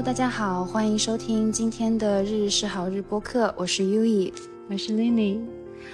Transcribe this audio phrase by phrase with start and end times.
[0.00, 4.32] Hello，大家好，欢迎收听今天的日日是好日播客，我是 U E，
[4.70, 5.40] 我是 Lily。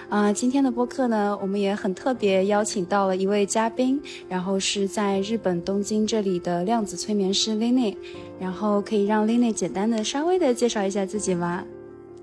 [0.09, 7.97] 啊，今天的播客呢，我们也很特别邀请到了一位嘉宾，然后是在日本东京这里的量子催眠师 Lily，
[8.39, 11.65] 然后可以让 Lily 简单的稍微的介绍一下自己吗？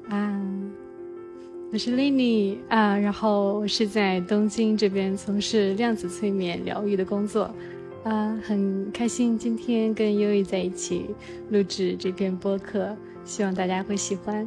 [0.07, 0.41] 啊，
[1.73, 7.53] 我是 Lily 啊，然后我是在东京这边从事量子催眠疗愈的工作。
[8.03, 11.15] 啊，很开心今天跟优一在一起
[11.49, 14.45] 录制这篇播客，希望大家会喜欢。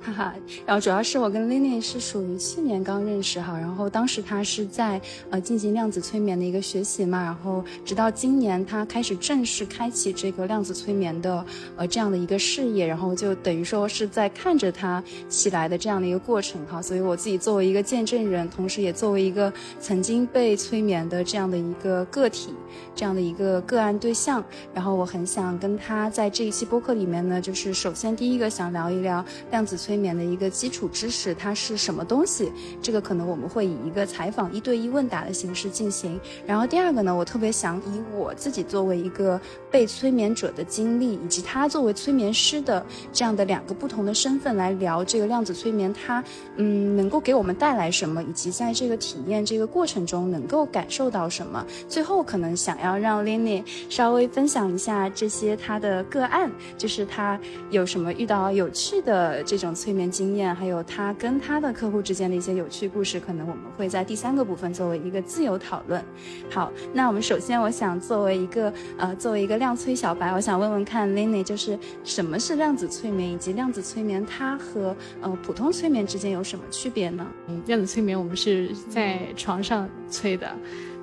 [0.00, 0.34] 哈哈，
[0.64, 11.44] 然后主要是我跟 Lily 是属于去年刚认识哈，然后当时他是在呃进行量子催眠的一个学习嘛，然后直到今年他开始正式开启这个量子催眠的
[11.76, 22.54] 呃这样的一个事业，然后就等于说是在看着他起来的这样的一个过程哈，所以我自己作为一个见证人，同时也作为一个曾经被催眠的这样的一个个体，
[22.94, 29.80] 这样的一个个案对象，然后我很想跟他在这一期播客里面呢，就是首先第一个想聊一聊量子子。
[29.80, 32.52] 催眠的一个基础知识，它是什么东西？
[32.82, 36.20] 这个可能我们会以一个采访一对一问答的形式进行。
[36.46, 46.22] 然后第二个呢，我特别想以我自己作为一个被催眠者的经历，以及他作为催眠师的这样的两个不同的身份来聊这个量子催眠，它
[46.56, 51.64] 嗯能够给我们带来什么，以及在这个体验这个过程中能够感受到什么。
[51.88, 59.70] 最后可能想要让 Lenny 稍微分享一下这些他的个案，就是他有什么遇到有趣的这种。
[59.80, 66.04] 催眠经验，还有他跟他的客户之间的一些有趣故事，可能我们会在第三个部分作为一个自由讨论。
[66.50, 77.26] 好，那我们首先，我想作为一个呃，作为一个量催小白，我想问问看 Lenny，就是什么是量子催眠，以及量子催眠它和呃普通催眠之间有什么区别呢？
[77.46, 80.52] 嗯，量子催眠我们是在床上催的，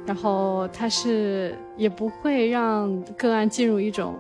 [0.06, 4.14] 然后它是也不会让个案进入一种。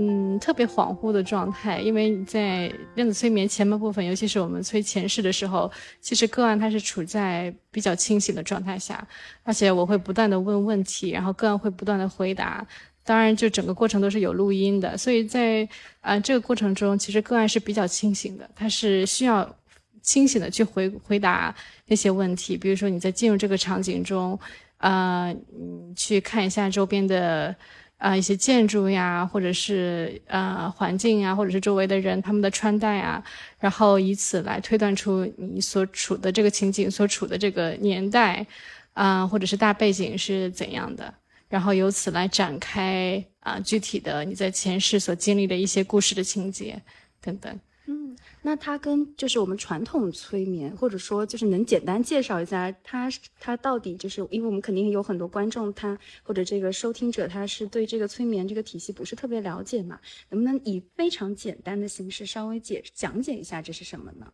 [0.00, 5.68] 嗯，特别恍惚的状态，因为在量子催眠前半部分，尤其是我们催前世的时候，
[6.00, 9.04] 其实个案它是处在比较清醒的状态下，
[9.42, 12.64] 而且我会不断的问问题，然后个案会不断的回答，
[13.02, 15.68] 当然就整个过程都是有录音的，所以在
[16.00, 19.52] 啊这个过程中，其实个案是比较清醒的，他是需要
[20.00, 21.52] 清醒的去回回答
[21.86, 24.38] 那些问题，比如说你在进入这个场景中，
[24.76, 27.56] 啊，你去看一下周边的。
[27.98, 33.22] 啊，一些建筑呀，或者是呃环境呀，或者是周围的人他们的穿戴啊，
[33.58, 38.46] 然后以此来推断出你所处的这个情景、所处的这个年代，
[38.92, 41.12] 啊，或者是大背景是怎样的，
[41.48, 46.80] 然后由此来展开啊具体的你在前世所经历的一些故事的情节
[47.20, 47.60] 等等。
[47.86, 53.10] 嗯那它跟就是我们传统催眠，或者说就是能简单介绍一下它
[53.40, 59.98] 它到底就是，因为我们肯定有很多观众他或者这个收听者他是对这个催眠这个体系不是特别了解嘛，
[60.30, 64.32] 能不能以非常简单的形式稍微解讲解一下这是什么呢？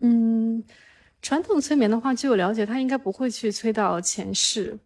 [0.00, 0.62] 嗯，
[1.22, 4.78] 传统催眠的话，据我了解，他应该不会去催到前世。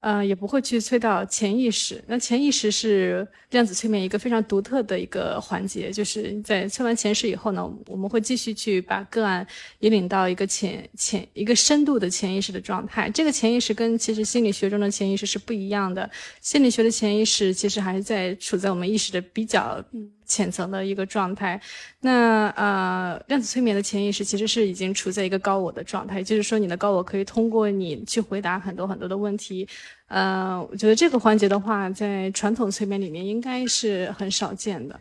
[0.00, 2.02] 呃，也不会去催到潜意识。
[2.06, 9.46] 那潜意识是量子催眠一个非常独特的一个环节，就是在催完前世以后呢，我们会继续去把个案
[9.80, 13.10] 引领到一个潜潜一个深度的潜意识的状态。
[13.10, 16.10] 这个潜意识跟其实心理学中的潜意识是不一样的。
[16.40, 19.84] 心理学的潜意识其实还是在处在我们意识的比较。
[20.30, 21.60] 浅层的一个状态，
[22.02, 29.66] 那呃，量子催眠的潜意识其实是已经处在一个高我的状态，就是说你的高我可以通过你去回答很多很多的问题，
[30.06, 35.00] 呃，我觉得这个环节的话，在传统催眠里面应该是很少见的。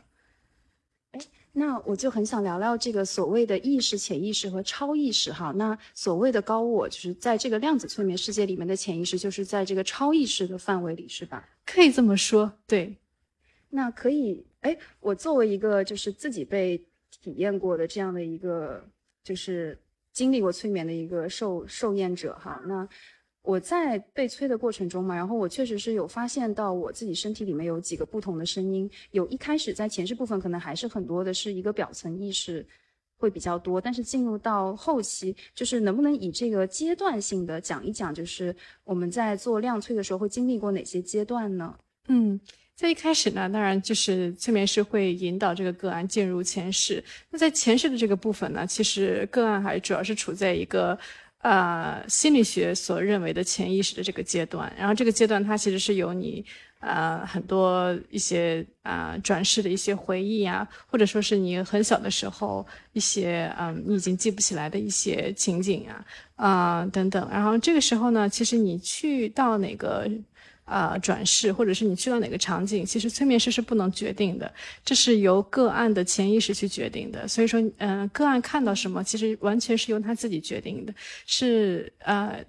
[1.12, 5.54] 哎，那我就很想聊聊这个所谓的意识、潜意识和超意识哈。
[5.56, 11.48] 那所谓的高我，就是在这个量子催眠世界里面的潜意识，就是在这个超意识的范围里，是吧？
[11.68, 12.96] 可以这么说，对。
[13.70, 14.49] 那可以。
[14.62, 16.78] 哎，我作为一个就是自己被
[17.22, 18.84] 体验过的这样的一个，
[19.24, 19.78] 就是
[20.12, 22.88] 经历过催眠的一个受受验者哈，那
[23.42, 32.66] 我在被催的过程中嘛，然后我确实是有发现到我自己身体里面有几个不同的声音，有一开始在前世部分可能还是很多的是一个表层意识
[33.18, 38.54] 会比较多，但是进入到后期，就是能不能以这个阶段性的讲一讲，就是
[38.84, 41.78] 我们在做量催的时候会经历过哪些阶段呢？
[42.10, 42.40] 嗯。
[42.80, 47.04] 在一开始呢，当然就是催眠师会引导这个个案进入前世。
[47.30, 50.98] 那在前世的这个部分呢，其实个案还主要是处在一个，
[51.40, 54.74] 呃，心理学所认为的潜意识的这个阶段。
[54.78, 56.46] 然后这个阶段它其实是由你，
[56.80, 66.06] 呃，很多一些啊转世的一些回忆啊，或者说是你很小的时候一些嗯你已经记不起来的一些情景啊，
[66.38, 67.28] 啊等等。
[67.30, 70.10] 然后这个时候呢，其实你去到哪个。
[70.70, 74.54] 啊转世，或者是你去到哪个场景，其实催眠师是不能决定的，
[74.86, 77.28] 这是由个案的潜意识去决定的。
[77.28, 80.94] 所以说，嗯，个案看到什么，其实完全是由他自己决定的，
[81.26, 82.46] 是呃，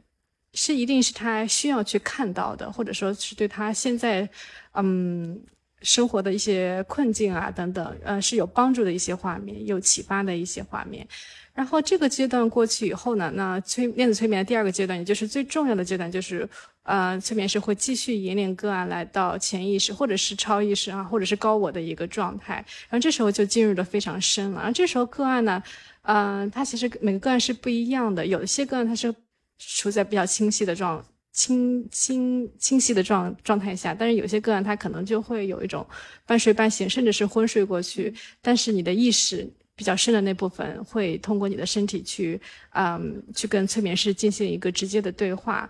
[0.52, 4.28] 是一定是他需要去看到的，或者说是对他现在，
[4.75, 5.40] 嗯。
[5.82, 11.06] 生活的一些困境啊，等等，呃，是有帮助的一些画面，有启发的一些画面。
[11.52, 16.48] 然后这个阶段过去以后呢，那催量子催眠的第二个阶段，也就是最重要的阶段，就是
[16.84, 22.64] 呃，催眠师会继续引领个案来到潜意识，或者是超意识啊，或者是高我的一个状态。
[22.88, 24.58] 然后这时候就进入的非常深了。
[24.58, 25.62] 然后这时候个案呢，
[26.02, 29.12] 嗯，它其实每个个案是不一样的，有一些个案它是
[29.58, 31.04] 处在比较清晰的状。
[31.32, 35.86] 清清清晰的状状态下，但是有些个案他可能就会有一种
[36.26, 38.12] 半睡半醒，甚至是昏睡过去。
[38.40, 42.40] 但是你的意识比较深的那部分会通过你的身体去，
[42.74, 45.68] 嗯，去跟催眠师进行一个直接的对话。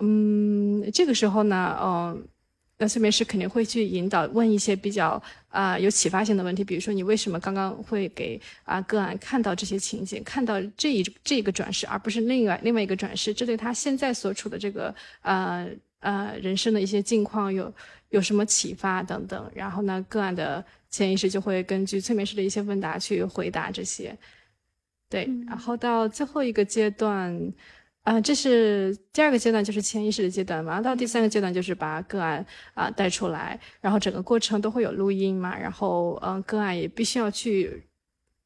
[0.00, 2.28] 嗯，这个时候呢，嗯。
[2.78, 15.66] 那催眠师肯定会去引导，问一些比较啊有启发性的问题，比如说你为什么刚刚会给啊个案看到这些情景，看到这一这个转世，而不是另外另外一个转世，这对他现在所处的这个呃
[16.00, 17.72] 呃人生的一些境况有
[18.10, 19.50] 有什么启发等等。
[19.54, 24.14] 然后呢，个案的潜意识就会根据催眠师的一些问答去回答这些。
[25.08, 27.52] 对，然后到最后一个阶段。
[28.06, 30.80] 啊，这是第二个阶段，就是潜意识的阶段嘛。
[30.80, 35.58] 到第三个阶段，就是把个案啊带出来，然后整个过程都会有录音嘛。
[35.58, 37.84] 然后，嗯，个案也必须要去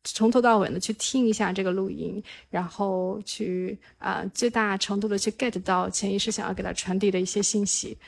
[0.03, 7.99] 从头到尾的去听一下这个录音，然后去啊最大程度的去 get 到潜意识想要给他传递的一些信息。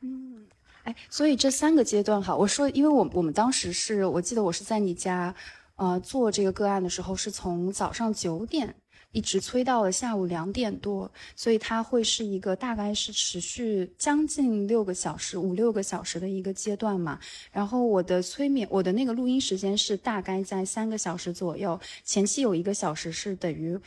[0.00, 0.46] 嗯，
[0.84, 5.34] 哎，所以这三个阶段哈，我说，因为我我们当时是我记得我是在你家，
[5.76, 8.74] 呃，做这个个案的时候，是从早上九点。
[9.12, 17.18] 一直催到了下午两点多，所以它会是一个大概是持续将近六个小时、五六个小时的一个阶段嘛。
[17.50, 23.78] 然后我的催眠，我的那个录音时间是大概在三个小时左右，前期有一个小时是等于。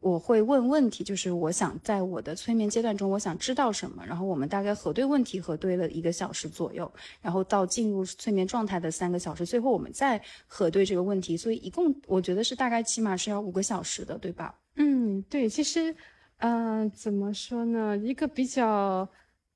[0.00, 6.92] 我会问问题，就是我想在我的催眠阶段中，我想知道什么，然后我们大概核对问题，核对了一个小时左右，
[7.22, 14.54] 然后到进入催眠状态的三个小时，最后我们再核对这个问题，所以一共我觉得是大概起码是要五个小时的，对吧？
[14.76, 15.94] 嗯，对，其实，
[16.38, 17.96] 嗯，怎么说呢？
[17.96, 19.08] 一个比较，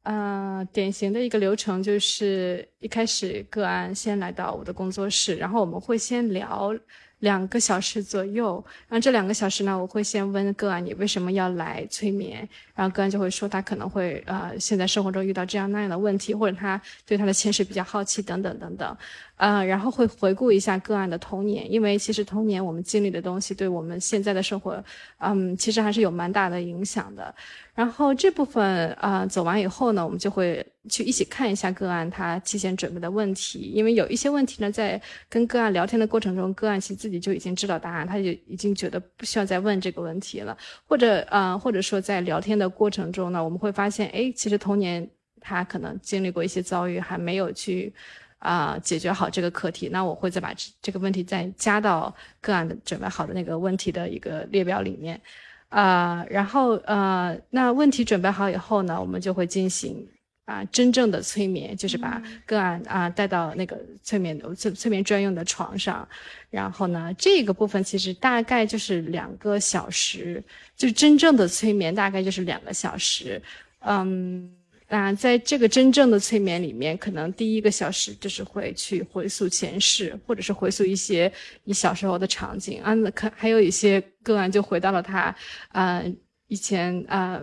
[0.03, 6.75] 呃，典型的一个流程就是一开始个案先来到我的工作室，然后我们会先聊。
[7.21, 18.97] 两个小时左右，然后这两个小时呢，我会先问个案你为什么要来催眠，然后个案就会说他可能会呃现在生活中遇到这样那样的问题，或者他对他的前世比较好奇等等等等，
[19.39, 24.85] 呃，然后会回顾一下个案的童年，因为其实童年我们经历的东西对我们现在的生活，
[25.19, 27.35] 嗯，其实还是有蛮大的影响的。
[27.73, 40.59] 然后这部分啊走完以后呢，我们就会去一起看一下个案他提前准备的问题，因为有一些问题呢，在跟个案聊天的过程中，个案其实自己就已经知道答案，他就已经觉得不需要再问这个问题了，
[40.89, 45.09] 或者啊，或者说在聊天的过程中呢，我们会发现，哎，其实童年
[45.41, 47.95] 他可能经历过一些遭遇，还没有去
[48.39, 55.21] 啊解决好这个课题，那我会再把这个问题再加到个案的准备好的那个问题的一个列表里面。
[55.69, 60.09] 啊，然后呃，那问题准备好以后呢，我们就会进行
[60.47, 66.09] 啊真正的催眠，就是把个案啊带到那个催眠催催眠专用的床上，
[66.49, 70.43] 然后呢，这个部分其实大概就是两个小时，
[70.75, 73.43] 就真正的催眠大概就是两个小时，
[73.81, 74.51] 嗯。
[74.89, 81.31] 那在这个真正的催眠里面，可能第一个小时就是会去回溯前世，或者是回溯一些
[81.65, 85.35] 你小时候的场景啊，可还有一些个案就回到了他，
[85.69, 86.03] 啊，
[86.47, 87.41] 以前啊。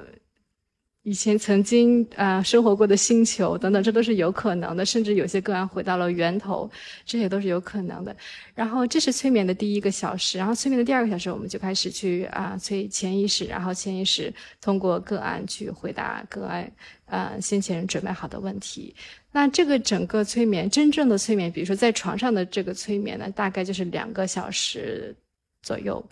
[1.05, 4.83] 以前曾经啊生活过的星球等等，这都是有可能的。
[4.83, 6.67] 甚至有些个案回到了源头，
[7.05, 8.15] 这些都是有可能的。
[8.55, 16.71] 然后这是催眠的第一个小时，然后催眠的第二个小时，我们就开始去啊催潜意识，然后潜意识通过个案去回答个案
[17.05, 18.95] 啊先前准备好的问题。
[19.31, 25.15] 那这个整个催眠，真正的催眠，比如说在床上的这个催眠呢，大概就是两个小时
[25.61, 26.03] 左右。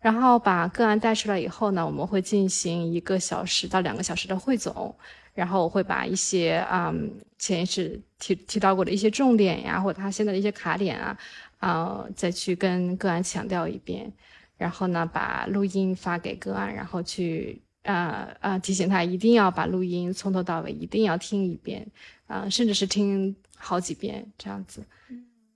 [0.00, 4.94] 然后把个案带出来以后呢，我们会进行一个小时到两个小时的汇总，
[5.34, 6.90] 然后我会把一些啊
[7.38, 11.18] 潜意识提提到过的一些重点呀，或者他现在的一些卡点啊，
[11.58, 14.10] 啊再去跟个案强调一遍，
[14.56, 21.86] 然后呢把录音发给个案，然后去啊啊提醒他一定要把录音从头到尾一定要听一遍，
[22.26, 24.82] 啊甚至是听好几遍这样子，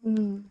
[0.04, 0.44] 嗯。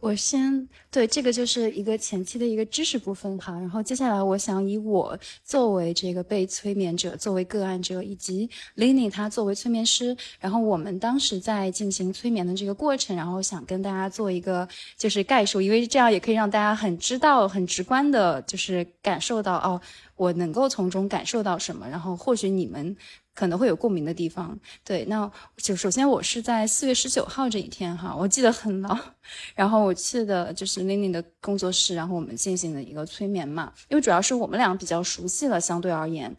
[0.00, 19.80] 我先对这个就是一个前期的一个知识部分哈，然后接下来我想以我作为这个被催眠者，作为个案者，以及 Lenny 他作为催眠师，然后我们当时在进行催眠的这个过程，然后想跟大家做一个就是概述，因为这样也可以让大家很知道、很直观的，就是感受到哦，
[20.18, 22.94] 我能够从中感受到什么，然后或许你们。
[23.38, 28.98] 可能会有共鸣的地方，对，那就首先我是在四月十九号这一天哈，我记得很牢，
[29.54, 36.36] 然后我去的就是 Lily 的工作室，然后我们进行了一个催眠嘛，因为主要是我们俩比较熟悉了，相对而言。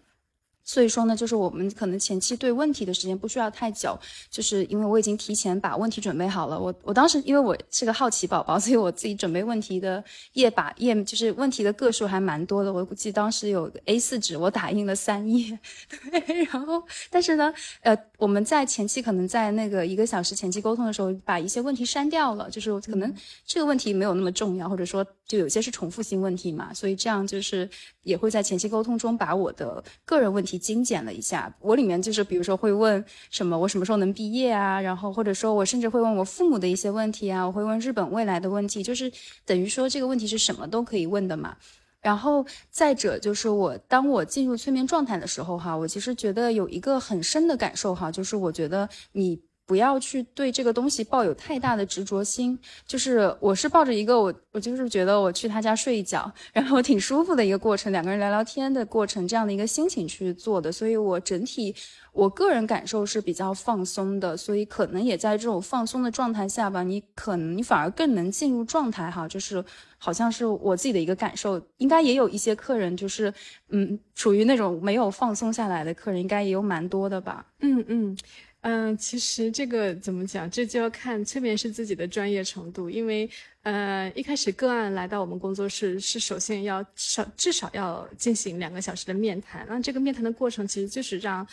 [0.70, 3.98] 所以说呢，就是我们可能前期对问题的时间不需要太久，
[4.30, 6.60] 就是因为我已经提前把问题准备好了。
[6.60, 12.72] 我我当时因为我是个好奇宝宝， 所以我自己准备问题的页把页，就是问题的个数还蛮多的。
[12.72, 15.58] 我估计当时有 A4 纸，我打印了三页。
[16.12, 23.12] 对，然后但是呢，呃，我们在前期可能在那个一个小时前期沟通的时候，把一些问题删掉了，就是可能
[23.44, 27.70] 这个问题没有那么重要，或者说就有些是重复性问题嘛，所以这样就是
[28.04, 30.50] 也会在前期沟通中把我的个人问题。
[30.60, 34.82] 精简了一下，我里面就是比如说会问什么，我什么时候能毕业啊？
[34.82, 39.12] 然后或者说我甚至会问我父母的一些问题啊，我会问日本未来的问题，就是
[39.46, 41.56] 等于说这个问题是什么都可以问的嘛。
[42.02, 49.40] 然后再者就是我当我进入催眠状态的时候哈，我其实觉得有一个很深的感受哈，就是我觉得你。
[49.70, 52.58] 不要去对这个东西抱有太大的执着心，
[52.88, 61.76] 就是我是抱着一个我我就是觉得我去他家睡一觉，然后挺舒服的一个过程，两个人聊聊天的过程，这样的一个心情去做的，所以我整体
[62.14, 69.64] 我个人感受是比较放松的，所以可能也在这种放松的状态下吧，你可能你反而更能进入状态哈，就是
[70.00, 73.32] 好像是我自己的一个感受，应该也有一些客人就是
[73.70, 78.18] 嗯处于那种没有放松下来的客人，应该也有蛮多的吧，嗯嗯。
[78.62, 82.90] 嗯，其实这个怎么讲，这就要看催眠师自己的专业程度。
[82.90, 83.30] 因为，
[83.64, 89.66] 呃，一开始个案来到我们工作室，是首先要少至少要进行两个小时的面谈。
[89.70, 91.48] 那这个面谈的过程，其实就是让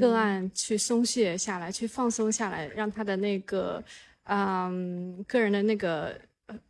[0.00, 3.82] 个案去松懈下来，去放松下来，让他的那个，
[4.24, 6.18] 嗯，个人的那个。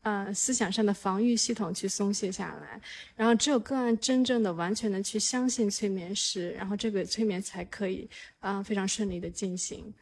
[0.02, 2.80] 呃，思想上的防御系统去松懈下来，
[3.16, 8.08] 然后只有个案真正的、完全的去相信催眠师，然后这个催眠才可以
[8.40, 9.92] 啊非常顺利的进行。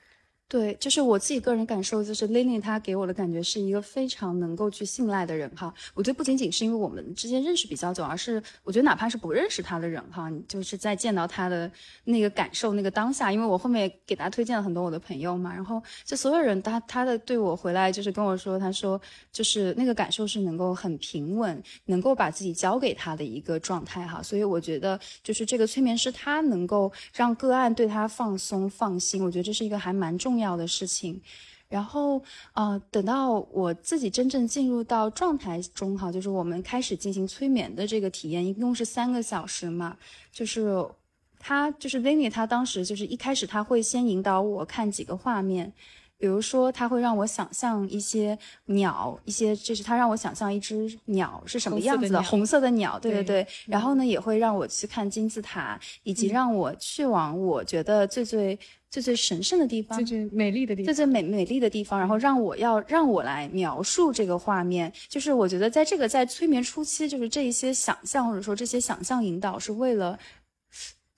[0.50, 5.72] 对，就是我自己个人感受，就是 Lily 她给我的感觉是一个非常能够去信赖的人哈。
[5.94, 11.70] 我觉得不仅仅是因为我们之间认识比较久，而是我觉得哪怕是不认识他的人哈，就是在见到他的
[12.02, 24.20] 那个感受、那个当下，因为我后面给他推荐了很多我的朋友嘛，然后就所有人他他的对我回来就是跟我说，他说就是那个感受是能够很平稳，能够把自己交给他的一个状态哈。
[24.20, 30.39] 所以我觉得就是这个催眠师他能够让个案对他放松放心，我觉得这是一个还蛮重。
[30.39, 31.20] 要要的事情，
[31.68, 32.20] 然后
[32.54, 39.96] 呃，等到我自己真正进入到状态中哈，就是我们开始进行催眠的这个体验，一共是三个小时嘛。
[40.32, 40.84] 就是
[41.38, 45.72] 他就是 Vinny，他当时就是一开始他会先引导我看几个画面，
[46.20, 53.46] 比如说它会让我想象一些鸟，一些就是它让我想象一只鸟是什么样子的，红色的鸟，对对对。
[53.66, 58.56] 然后呢，也会让我去看金字塔，以及让我去往我觉得最最。
[58.90, 70.18] 最最神圣的地方，最最美丽的地方，最最美美丽的地方，然后让我要让我来描述这个画面，就是我觉得在这个在催眠初期，就是这一些想象或者说这些想象引导是为了，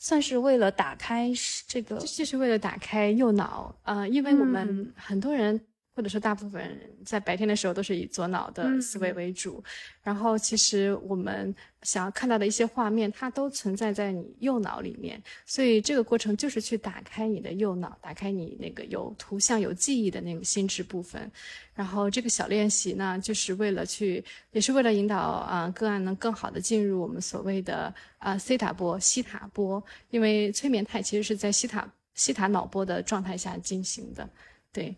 [0.05, 1.31] 算是为了打开
[1.69, 5.61] 这个，就是为了打开右脑，呃，因为我们很多人。
[5.95, 9.63] 或者说，大部分人在白天的时候都是以左脑的思维为主，
[10.03, 21.31] 然后其实我们想要看到的一些画面，它都存在在你右脑里面，所以这个过程就是去打开你的右脑，打开你那个有图像、有记忆的那个心智部分。
[21.75, 34.27] 然后这个小练习呢，就是为了去，也是为了引导啊个案能更好的进入我们所谓的啊西塔波、西塔波，因为催眠态其实是在西塔西塔脑波的状态下进行的，
[34.73, 34.97] 对。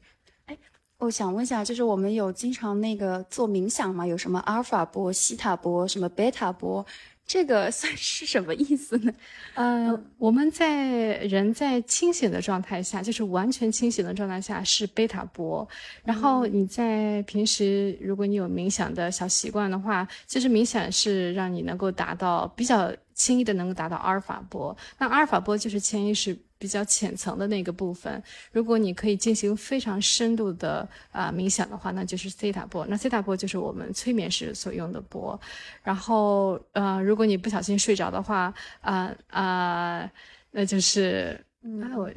[1.05, 4.07] 我想问一下，就是我们有经常那个做冥想吗？
[4.07, 6.85] 有什么阿尔法波、西塔波、什么贝塔波？
[7.27, 9.13] 这个 算是什么意思呢？
[9.55, 15.67] 呃，我们在人在清醒的状态下，就是完全清醒的状态下是贝塔波。
[16.05, 24.77] 然后你在平时，如果你有冥想的小习惯的话，其实冥想是让你能够达到比较轻易的能够达到阿尔法波。
[24.99, 26.37] 那阿尔法波就是潜意识。
[26.65, 32.87] 比较浅层的那个部分，如果你可以进行非常深度的啊冥想的话，那就是西塔波。
[32.87, 35.39] 那西塔波就是我们催眠时所用的波。
[35.83, 40.11] 然后呃，如果你不小心睡着的话，啊啊，
[40.53, 42.11] 那就是哎，我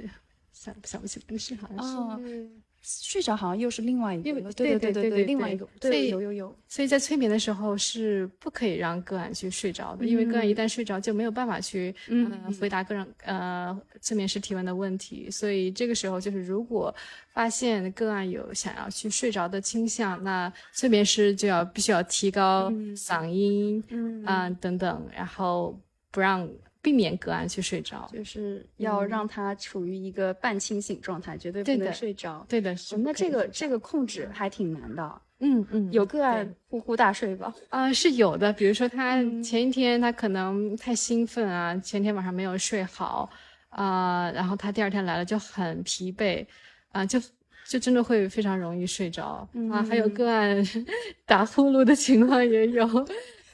[0.54, 2.50] 想想不起来是好像是
[2.89, 16.94] 睡着好像又是另外一个，对对对对，另外一个，所以有有有，所以在催眠的时候是不可以让个案去睡着的，因为个案一旦睡着就没有办法去嗯回答个人呃催眠师提问的问题，所以这个时候就是如果
[17.34, 24.24] 发现个案有想要去睡着的倾向，那催眠师就要必须要提高嗓音，嗯。
[24.24, 25.77] 啊等等，然后
[26.10, 26.48] 不让。
[26.88, 32.46] 避免个案去睡着，就是要让他处于一个半清醒状态，绝对不能睡着。
[32.48, 35.22] 对的，那这个这个控制还挺难的。
[35.39, 37.53] 嗯嗯，有个案呼呼大睡吧？
[37.67, 38.53] 啊，是有的。
[38.53, 43.29] 比如说他前一天他可能太兴奋啊，前天晚上没有睡好
[43.67, 46.46] 啊，然后他第二天来了就很疲惫
[46.94, 47.20] 啊，就
[47.67, 49.84] 就真的会非常容易睡着啊。
[49.84, 50.63] 还有个案
[51.27, 52.88] 打呼噜的情况也有。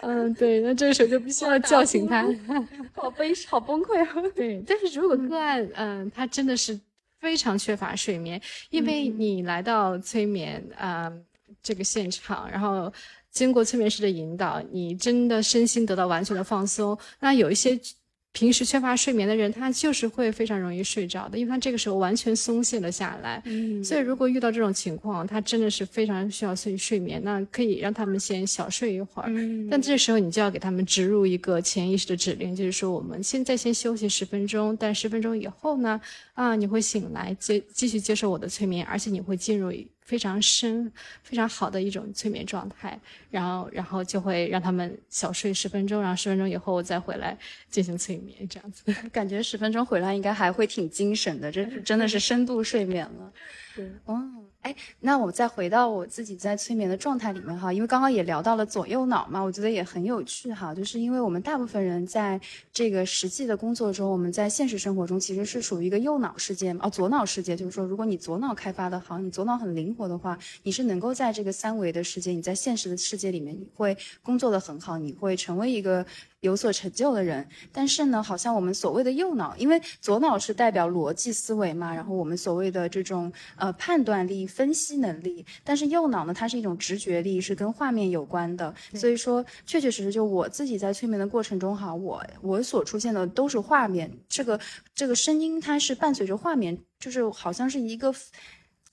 [0.03, 2.27] 嗯，对，那这个时候就必须要叫醒他，
[2.93, 4.13] 好悲，好崩溃啊！
[4.35, 6.79] 对，但是如果个案，嗯，他真的是
[7.19, 11.23] 非常缺乏睡眠，因为你来到催眠，嗯，
[11.61, 12.91] 这个现场，然后
[13.31, 17.79] 经过催眠师的引导，你真的身心得到完全的放松，那有一些。
[18.33, 23.41] 平时缺乏睡眠的人，他就是会非常容易睡着的，因为他这个时候完全松懈了下来。
[23.45, 29.29] 嗯，所以如果遇到这种情况，他真的是非常需要睡睡眠，那可以让他们先小睡一会儿。
[29.29, 36.01] 嗯，但这时候你就要给他们植入一个潜意识的指令，就是说我们现在先休息十分钟，但十分钟以后呢，
[36.33, 39.71] 啊，你会醒来接继续接受我的催眠，而且你会进入。
[40.05, 40.91] 非常深、
[41.23, 42.99] 非常好的一种催眠状态，
[43.31, 47.37] 然后，然后就会让他们小睡十分钟，然后十分钟以后再回来
[47.69, 48.83] 进行催眠，这样子。
[49.11, 53.31] 感觉十分钟回来应该还会挺精神的，这 真的是深度睡眠了。
[54.05, 54.21] 哦。
[54.61, 62.39] 哎，那我再回到我自己在催眠的状态里面哈，因为刚刚也聊到了左右脑嘛，我觉得也很有趣哈，就是因为我们大部分人在
[62.71, 76.05] 这个实际的工作中，我们在现实生活中其实是属于一个右脑世界嘛，哦，左脑世界，就是说如果你左脑开发的好，你左脑很灵活的话，你是能够在这个三维的世界，你在现实的世界里面，你会工作的很好，你会成为一个。
[76.43, 88.75] 有所成就的人，但是呢，好像我们所谓的右脑，因为左脑是代表逻辑思维嘛，然后我们所谓的这种呃判断力、分析能力，但是右脑呢，它是一种直觉力，是跟画面有关的。
[88.93, 94.59] 所以说，确确实实，就我自己在催眠的过程中哈，我我所出现的都是画面，这个
[94.93, 98.13] 这个声音它是伴随着画面，就是好像是一个，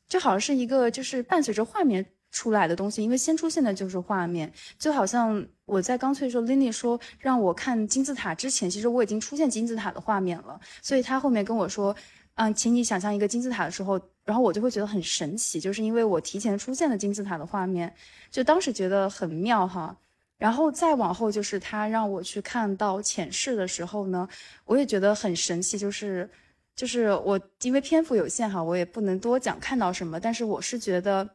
[0.09, 2.07] 就好像是一个就是伴随着画面。
[2.31, 11.95] 出来的东西，因为先出现的就是画面，就好像我在刚脆说 l i n y 说让我看金字塔之前，其实我已经出现金字塔的画面了，所以他后面跟我说，
[12.37, 17.93] 嗯，请你想象一个金字塔的时候，然后我就会觉得很神奇，就是因为我提前出现了金字塔的画面，
[18.31, 19.97] 就当时觉得很妙哈，
[20.39, 24.29] 然后再往后就是他让我去看到浅视的时候呢，
[24.67, 26.31] 我也觉得很神奇，就是
[26.77, 31.29] 就是我因为篇幅有限哈，我也不能多讲看到什么，但是我是觉得。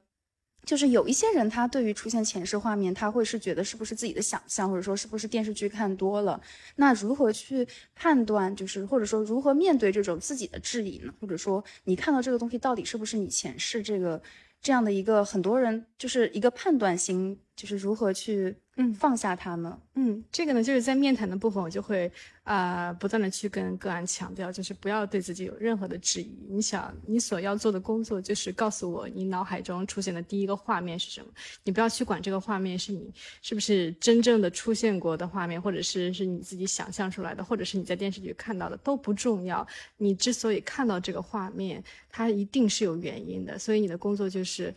[0.65, 6.41] 就是有一些人，他对于出现前世画面，他会是觉得是不是自己的想象，或者说是不是电视剧看多了？
[6.78, 8.54] 那如何去判断？
[8.56, 11.13] 就是或者说如何面对这种自己的质疑呢？
[11.21, 14.21] 或者说你看到这个东西到底是不是你前世这个
[14.62, 18.55] 这样的一个很多人就是一个判断心，就是如何去？
[18.77, 19.73] 嗯，放下他们。
[19.93, 22.11] 嗯，这个呢，就是在面谈的部分，我就会
[22.43, 26.35] 啊，不断的去跟个案强调，就是不要对自己有任何的质疑。
[26.49, 31.27] 你想，你所要做的工作就是告诉我，你脑海中出现的第一个画面是什么？
[31.63, 33.09] 你不要去管这个画面是你
[33.41, 39.65] 是不是真正的出现过的画面，或者是是你自己想象出来的，或者是你在电视剧看到的，都不重要。
[39.95, 43.57] 你之所以看到这个画面，它一定是有原因的。
[43.57, 44.75] 所以你的工作就是，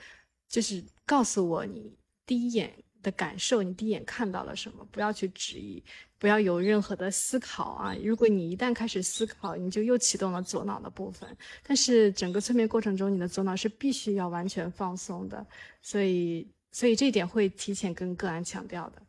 [0.49, 1.93] 就是告诉我你
[2.29, 2.73] 第一眼。
[3.01, 4.85] 的感受，你第一眼看到了什么？
[4.91, 5.81] 不要去质疑，
[6.19, 7.95] 不要有任何的思考啊！
[8.03, 11.29] 如果你一旦开始思考，你就又启动了左脑的部分。
[11.63, 15.47] 但是整个催眠过程中，你的左脑是必须要完全放松的，
[15.81, 19.01] 所以，所以这一点会提前跟个案强调的。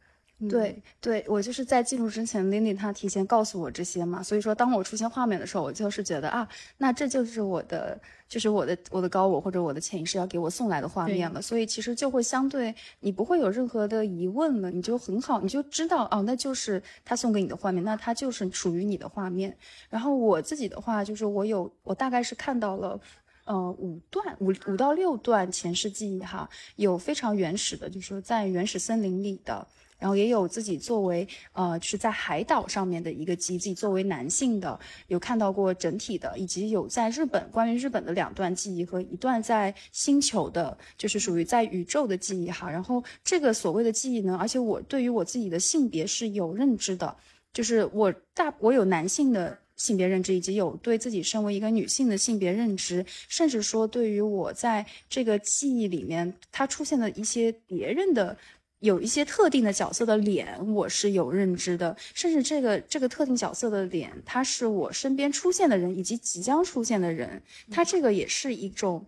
[0.47, 6.47] 对对，我就是在进入之前，Lily 她提前告诉我这些嘛，所以说当我出现画面的时候，我就是觉得啊，
[6.77, 7.99] 那这就是我的，
[8.29, 19.53] 就是我的我的高我或者我的潜意识要给我送来的画面了，所以其实就会相对你不会有任何的疑问了，你就很好，你就知道哦，那就是他送给你的画面，那它就是属于你的画面。
[19.89, 22.97] 然后我自己的话，就是我有我大概是看到了，
[23.43, 29.67] 呃，五段五五到六段前世记忆哈，有非常原始的，就是说在原始森林里的。
[29.99, 42.71] 然后也有自己作为呃是在海岛上面的一个记忆，自己作为男性的有看到过整体的，以及有在日本关于日本的两段记忆和一段在星球的，就是属于在宇宙的记忆哈。
[42.71, 47.15] 然后这个所谓的记忆呢，而且我对于我自己的性别是有认知的，
[47.53, 49.59] 就是我大我有男性的。
[49.79, 58.35] 性别认知，以及有对自己身为一个女性的性别认知，甚至说对于我在这个记忆里面它出现的一些别人的。
[58.79, 69.05] 有一些特定的角色的脸，我是有认知的，甚至这个这个特定角色的脸，他是我身边出现的人以及即将出现的人，他这个也是一种，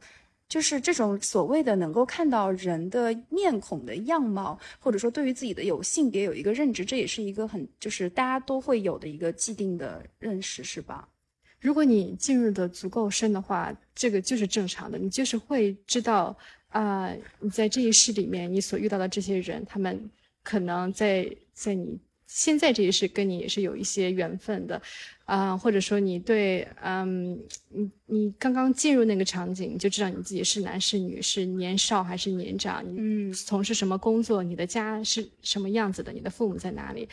[0.50, 11.08] 就是这种所谓的能够看到人的面孔的样貌，或者说对于自己的有性别有一个认知，这也是一个很就是大家都会有的一个既定的认识，是吧？
[11.62, 16.38] 如果你进入的足够深的话，这个就是正常的，你就是会知道。
[16.72, 20.10] 啊，你在这一世里面，你所遇到的这些人，他们
[20.44, 24.82] 可能在在你现在这一世跟你也是有一些缘分的，
[25.26, 27.38] 啊，或者说你对，嗯，
[27.70, 37.10] 你你刚刚进入那个场景，你就知道你自己是男是女，是年少还是年长，你从事什么工作，你的家是什么样子的，你的父母在哪里，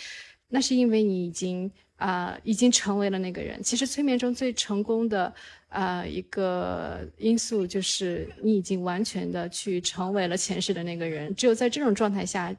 [0.48, 3.62] 那是因为你已经啊，已经成为了那个人。
[3.62, 5.32] 其实催眠中最成功的。
[5.70, 12.50] 呃，一个因素就是你已经完全的去成为了前世的那个人，只有在这种状态下，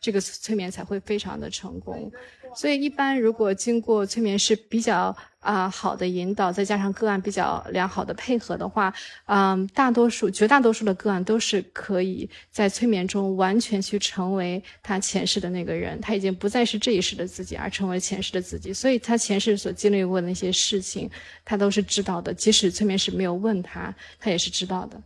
[0.00, 2.10] 这个催眠才会非常的成功。
[2.54, 8.92] 所以，一般如果经过催眠师比较啊好的引导，再加上个案比较良好的配合的话，
[9.26, 16.00] 嗯，大多数、绝大多数的个案都是可以在催眠中完全去成为他前世的那个人。
[16.00, 18.72] 他已经不再是这一世的自己，而成为前世的自己。
[18.72, 21.10] 所以，他前世所经历过的那些事情，
[21.44, 22.32] 他都是知道的。
[22.32, 24.98] 即使催眠师没有问他，他也是知道的。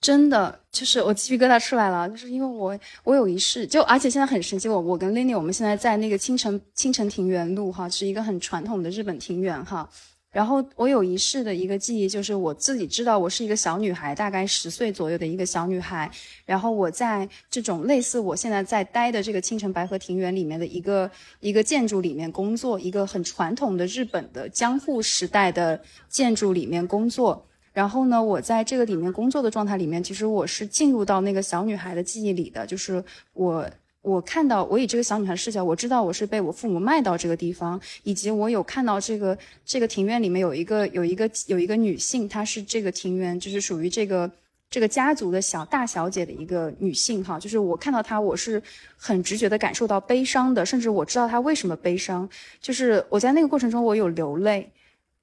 [0.00, 9.88] 真的就是我鸡皮疙瘩出来了，就是因为我我有一世，就而且现在很神奇，我我跟 Lenny 我们现在在那个青城青城庭园路哈，是一个很传统的日本庭园哈。
[10.30, 16.08] 然后我有一世的一个记忆，就是我自己知道我是一个小女孩，大概十岁左右的一个小女孩。
[16.44, 27.46] 然后我在这种类似我现在在待的这个青城白河庭园里面的一个一个建筑里面工作，一个很传统的日本的江户时代的建筑里面工作。
[27.72, 32.66] 然后呢，我在这个里面工作的状态里面，其实我是进入到那个小女孩的记忆里的。
[32.66, 33.02] 就是
[33.34, 33.64] 我，
[34.02, 44.28] 我看到我以这个小女孩视角，我知道我是被我父母卖到这个地方，以及我有看到这个这个庭院里面有一个有一个有一个女性，她是这个庭院就是属于这个
[44.68, 47.38] 这个家族的小大小姐的一个女性哈。
[47.38, 48.60] 就是我看到她，我是
[48.96, 52.28] 很直觉的感受到悲伤的，甚至我知道她为什么悲伤。
[52.60, 54.68] 就是我在那个过程中，我有流泪，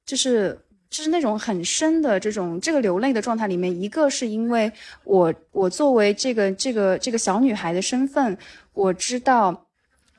[0.06, 0.58] 就是。
[0.96, 4.72] 就是那种很深的这种这个流泪的状态里面，一个是因为
[5.04, 8.38] 我我作为这个这个这个小女孩的身份，
[8.74, 9.66] 我知道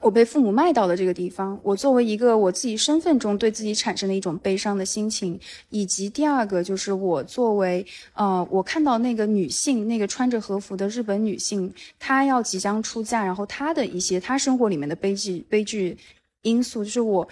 [0.03, 15.97] 我被父母卖到了这个地方，我作为一个我自己身份中对自己产生的一种悲伤的心情，以及第二个就是我作为呃我看到那个女性那个穿着和服的日本女性，她要即将出嫁，然后她的一些她生活里面的悲剧悲剧
[16.43, 17.27] 因素，就是我。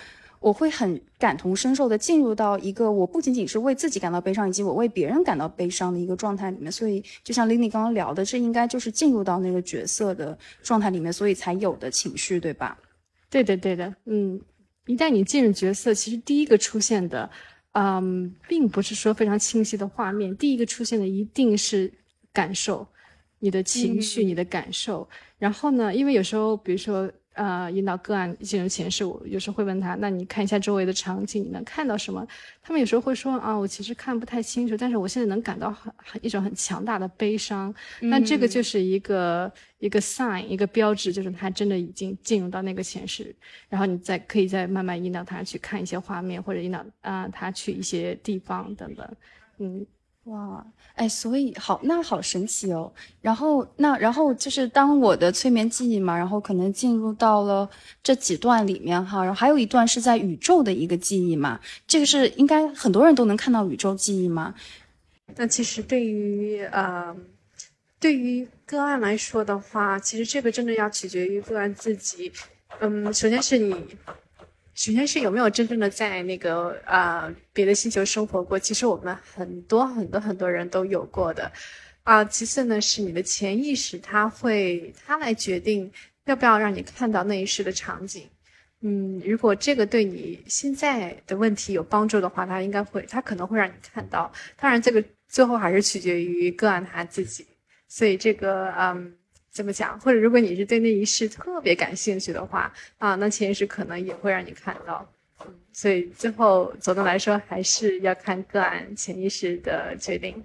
[0.45, 6.71] 我会很感同身受的进入到一个我不仅仅是为自己感到悲伤，以及我为别人感到悲伤的一个状态里面。
[6.71, 12.77] 所以，就像 Lily 刚刚聊的，这应该就是进入到那个角色的状态里面，所以才有的情绪，对吧？
[13.31, 13.95] 对的，对的。
[14.05, 14.39] 嗯，
[14.85, 17.31] 一旦你进入角色，其实第一个出现的，
[17.73, 21.91] 嗯，并不是说非常清晰的画面，第一个出现的一定是
[22.35, 22.87] 感受，
[23.39, 25.09] 你的情绪，你的感受。
[25.39, 27.11] 然后呢，因为有时候，比如说。
[27.35, 32.27] 呃，引导个案进入前世，我有时候会问他，那你看一下周围的场景，你能看到什么？
[32.63, 37.75] 他们有时候会说啊，我其实看不太清楚，但是我现在能感到很很一种很强大的悲伤。
[38.01, 43.35] 那这个就是一个一个 sign，一个标志，就是他真的已经进入到那个前世。
[43.69, 49.17] 然后你再可以再慢慢引导他去看一些画面，或者引导啊他去一些地方等等，
[49.59, 49.85] 嗯。
[50.25, 52.93] 哇，哎，所以好，那好神奇哦。
[53.21, 57.69] 然后那然后就是当我的催眠记忆嘛，然后可能进入到了
[58.03, 61.59] 这几段里面哈，然后还有一段是在宇宙的一个记忆嘛。
[61.87, 64.55] 这个是应该很多人都能看到宇宙记忆嘛？
[65.37, 67.15] 那其实对于呃，
[67.99, 72.31] 对于个案来说的话，其实这个真的要取决于个案自己。
[72.79, 73.75] 嗯，首先是你。
[74.75, 78.59] 首先是有没有真正的在那个啊别的星球生活过？
[78.59, 81.51] 其实我们很多很多很多人都有过的，
[82.03, 82.25] 啊。
[82.25, 85.91] 其次呢是你的潜意识，它会它来决定
[86.25, 88.29] 要不要让你看到那一世的场景。
[88.81, 94.31] 嗯，如果这个对你现在的问题有帮助的话，它应该会，它可能会让你看到。
[94.57, 97.47] 当然，这个最后还是取决于个案他自己。
[97.89, 99.17] 所以这个嗯。
[99.55, 99.99] 怎么讲？
[100.01, 105.09] 或者如果你是对那一世特别感兴趣的话啊，那潜意识可能也会让你看到。
[105.73, 110.45] 所以最后总的来说还是要看个案潜意识的决定。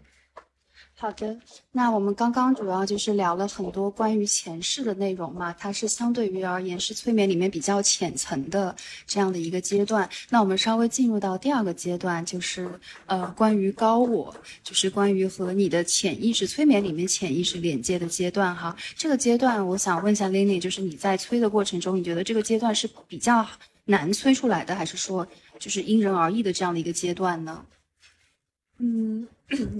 [1.01, 1.39] 好的，
[1.71, 8.75] 那我们刚刚主要就是聊了很多关于前世的内容嘛，它是相对于而言是催眠里面比较浅层的
[9.07, 10.09] 这样的一个阶段。
[10.29, 12.69] 那我们稍微进入到第二个阶段，就是
[13.05, 18.75] 呃关于高我，就是关于和你的潜意识催眠里面潜意识连接的阶段哈。
[18.97, 23.47] 这个阶段，我想问一下 Lily，就是你在催的过程中，你觉得这个阶段是比较
[23.85, 25.25] 难催出来的，还是说
[25.59, 27.63] 就是因人而异的这样的一个阶段呢？
[28.79, 29.27] 嗯，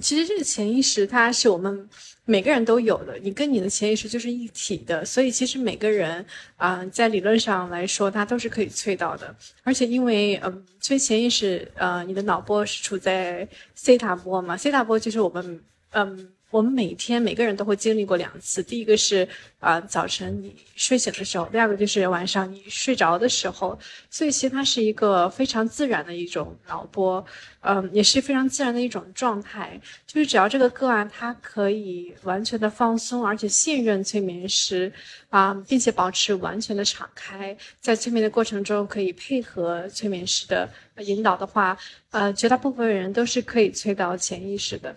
[0.00, 1.88] 其实这个潜意识它是我们
[2.24, 6.24] 每个人都有的，你跟你的潜意识就是一体的，所以其实每个人
[6.56, 9.34] 啊，在理论上来说，它都是可以催到的。
[9.62, 16.32] 而且因为嗯，催潜意识，呃，你的脑波是处在西塔波嘛，西塔波就是我们嗯。
[16.50, 19.26] 我们每天每个人都会经历过两次，第一个是
[19.60, 23.78] 啊早晨你睡醒的时候，第二个就是晚上你睡着的时候。
[24.10, 27.24] 所以其实它是一个非常自然的一种脑波，
[27.60, 29.80] 嗯，也是非常自然的一种状态。
[30.06, 34.92] 就是只要这个个案他可以完全的放松，而且信任催眠师
[35.28, 41.78] 啊，并且保持完全的敞开，在催眠的过程中可以配合催眠师的引导的话，
[42.10, 44.96] 呃，绝大部分人都是可以催到潜意识的。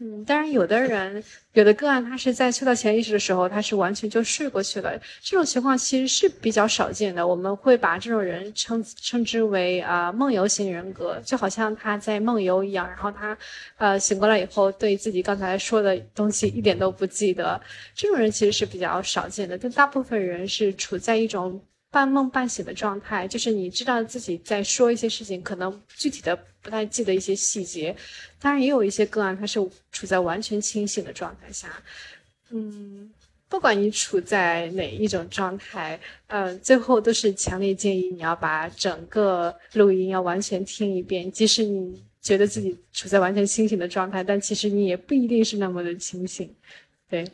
[0.00, 5.00] 嗯，当然，有的人有的个案，他是在催到潜意识的时候，他是完全就睡过去了。
[5.22, 7.24] 这种情况其实是比较少见的。
[7.24, 12.88] 我们会把这种人称称之为啊梦游型人格，就好像他在梦游一样。
[12.88, 13.38] 然后他
[13.76, 17.60] 呃醒过来以后，对自己刚才说的东西一点都不记得。
[17.94, 21.62] 这种人其实是比较少见的，但大部分人是处在一种。
[21.94, 27.94] 半梦半醒的状态，就是你知道自己在说一些事情，可能具体的不太记得一些细节。
[28.40, 29.60] 当然，也有一些个案，他是
[29.92, 31.68] 处在完全清醒的状态下。
[32.50, 33.12] 嗯，
[33.48, 41.30] 不管你处在哪一种状态，嗯，最后都是强烈建议你要把整个录音要完全听一遍。
[41.30, 46.52] 即使你觉得自己处在完全清醒的状态，但其实你也不一定是那么的清醒。
[47.08, 47.24] 对。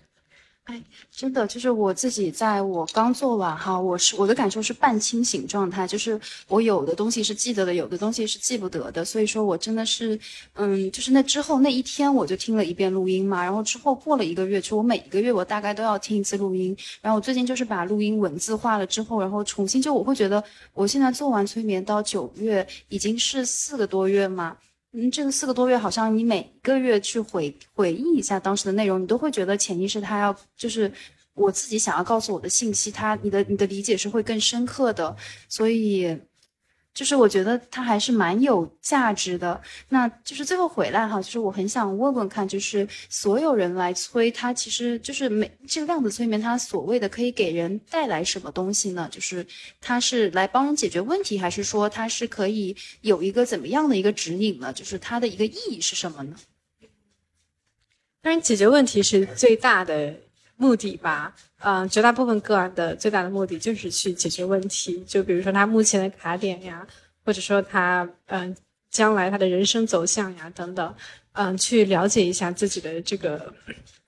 [0.65, 10.17] 哎，真的就是我自己，在我刚做完哈，我是我的感受是半清醒状态，就是我有的东西是记得的，有的东西是记不得的，所以说我真的是，
[10.55, 24.57] 嗯，就是那之后那一天我就听了一遍录音嘛，然后之后过了一个月，就我每一个月我大概都要听一次录音，然后我最近就是把录音文字化了之后，然后重新就我会觉得我现在做完催眠到九月已经是四个多月嘛。
[24.93, 30.93] 嗯，这个四个多月，好像你每个月去回回忆一下当时的内容，你都会觉得潜意识它要就是
[31.35, 35.17] 我自己想要告诉我的信息，它你的你的理解是会更深刻的，
[35.49, 36.19] 所以。
[36.93, 49.09] 就是我觉得它还是蛮有价值的，那就是最后回来哈，就是我很想问问看，就是所有人来催它，其实就是每这个量子催眠，它所谓的可以给人带来什么东西呢？
[49.11, 49.47] 就是
[49.81, 54.73] 它是来帮人解决问题，还是说它是可以有一个怎么样的一个指引呢？
[54.73, 56.37] 就是它的一个意义是什么呢？
[58.21, 60.15] 当然，解决问题是最大的
[60.57, 61.35] 目的吧。
[61.63, 66.87] 嗯，绝大部分个案的最大的目的就是去解决问题，就比如说他目前的卡点呀，
[67.23, 68.57] 或者说他嗯
[68.91, 70.95] 将来他的人生走向呀等等，
[71.33, 73.53] 嗯，去了解一下自己的这个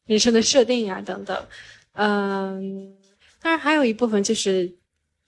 [0.07, 1.47] 人生的设定呀等等，
[1.93, 2.95] 嗯，
[3.43, 4.73] 当然还有一部分就是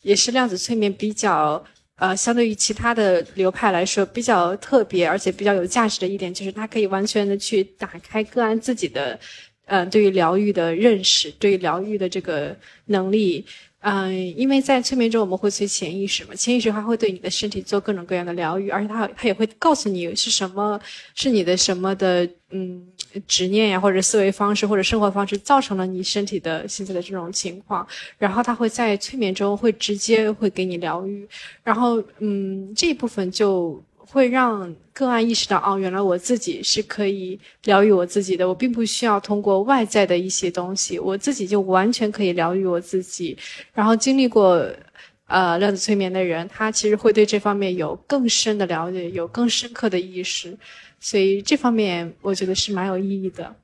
[0.00, 1.62] 也是量子催眠比较
[1.96, 9.20] 呃相对于其他的流派来说比较特别而且比较有价值的一点，就是它可以完全的去打开个案自己的。
[9.66, 12.54] 嗯，对于疗愈的认识，对于疗愈的这个
[12.86, 13.44] 能力，
[13.80, 20.78] 嗯，因为在催眠中我们会催潜意识嘛，潜意识它会对你的身体做各种各样的疗愈，而且它它也会告诉你是什么
[21.14, 22.86] 是你的什么的嗯
[23.26, 27.86] 执念呀，或者思维方式或者生活方式造成了你身体的现在的这种情况，
[28.18, 31.26] 然后它会在催眠中会直接会给你疗愈，
[31.62, 33.82] 然后嗯这一部分就。
[34.06, 43.36] 会让个案意识到，哦，原来我自己是可以疗愈我自己的，我并不需要通过外在的一些东西，我自己就完全可以疗愈我自己。
[43.72, 44.64] 然后经历过，
[45.26, 50.56] 呃，量子催眠的人，他其实会对这方面有更深的了解，有更深刻的意识，
[51.00, 53.56] 所以这方面我觉得是蛮有意义的。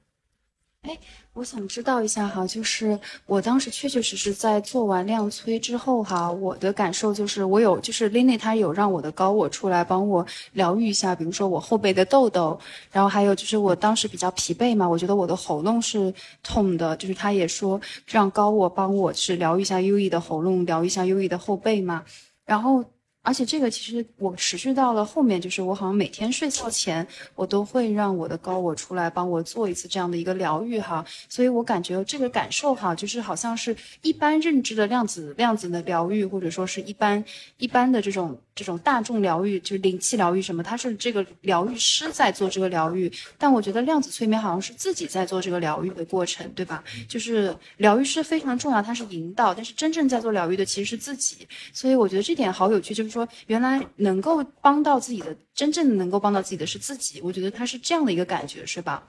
[0.82, 0.98] 哎。
[1.32, 12.58] 我想知道一下哈，就是我当时确确实实在做完量催之后哈，我的感受就是我有就是 Lily 她有让我的高我出来帮我疗愈一下，比如说我后背的痘痘，
[12.90, 16.12] 然后还有就是我当时比较疲惫嘛，我觉得我的喉咙是
[16.42, 22.04] 痛的，就是她也说让高我帮我是疗愈一下优异的喉咙，疗愈一下优异的后背嘛，
[22.44, 22.84] 然后。
[23.22, 31.04] 而且这个其实我持续到了后面，就是我好像每天睡觉前，我都会让我的高我出来帮我做一次这样的一个疗愈哈。
[31.28, 37.24] 所以我感觉这个感受哈，就是好像是一般认知的量子量子的疗愈，或者说是一般
[37.58, 38.40] 一般的这种。
[38.60, 46.84] 这种大众疗愈，就是灵气疗愈什么，它是这个疗愈师在做这个疗愈，但我觉得量子催眠好像是自己在做这个疗愈的过程，对吧？
[47.08, 59.02] 就是疗愈师非常重要，他是引导，但是真正在做疗愈的其实是自己，所以我觉得这点好有趣，就是说原来能够帮到自己的，真正能够帮到自己的是自己，我觉得他是这样的一个感觉，是吧？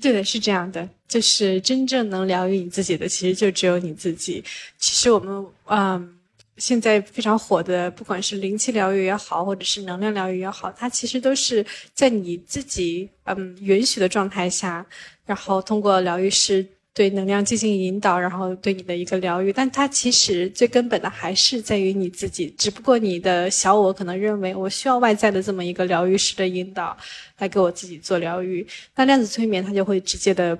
[0.00, 4.42] 对的，是这样的，就是真正能疗愈你自己的，其实就只有你自己。
[4.78, 6.18] 其实我们，嗯，
[6.62, 14.86] 现在非常火的，不管是灵气疗愈也好，或者是能量疗愈也好，它其实都是在你自己，嗯，允许的状态下，
[15.26, 16.64] 然后通过疗愈师。
[16.94, 22.54] 对能量进行引导，然后对你的一个疗愈，但它其实最根本的还是在于你自己。
[22.58, 26.94] 只不过你的小我可能认为我需要外在的这么一个疗愈师的引导，
[27.38, 28.66] 来给我自己做疗愈。
[28.94, 30.54] 那量子催眠它就会直接的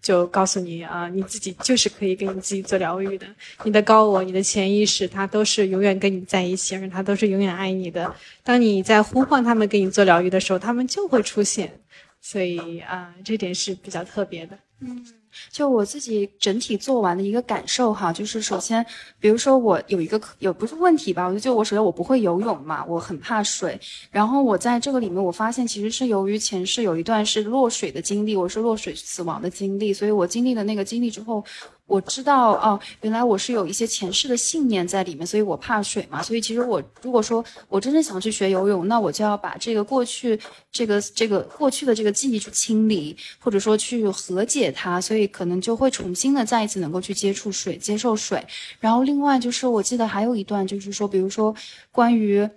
[0.00, 3.26] 就告诉你啊，你自己就是可以给你自己做疗愈的。
[3.64, 8.14] 你的高我、你的潜意识，它都是永远跟你在一起，而它都是永远爱你的。
[8.42, 11.80] 当你在呼唤他们给你做疗愈的时候，他们就会出现。
[12.20, 14.58] 所以啊，这点是比较特别的。
[14.80, 15.04] 嗯。
[15.50, 18.84] 就我自己整体做完的一个感受哈，就是首先，
[19.18, 23.78] 比如说我有一个有不是问题吧，我就就我首先我不会游泳嘛，我很怕水，
[24.10, 31.44] 然后我在这个里面我发现其实是由于前世有一段是落水的经历，我是落水死亡的经历，所以我经历了那个经历之后。
[31.88, 36.22] 我知道哦，原来我是有一些前世的信念在里面，所以我怕水嘛。
[36.22, 40.38] 所以其实我如果说我真正想去学游泳，那我就要把这个过去
[40.70, 48.46] 这个这个过去的这个记忆去清理，或者说去和解它，所以可能就会重新的再一次能够去接触水，接受水。
[48.78, 51.54] 然后另外就是我记得还有一段就是说，比如说
[51.90, 52.48] 关于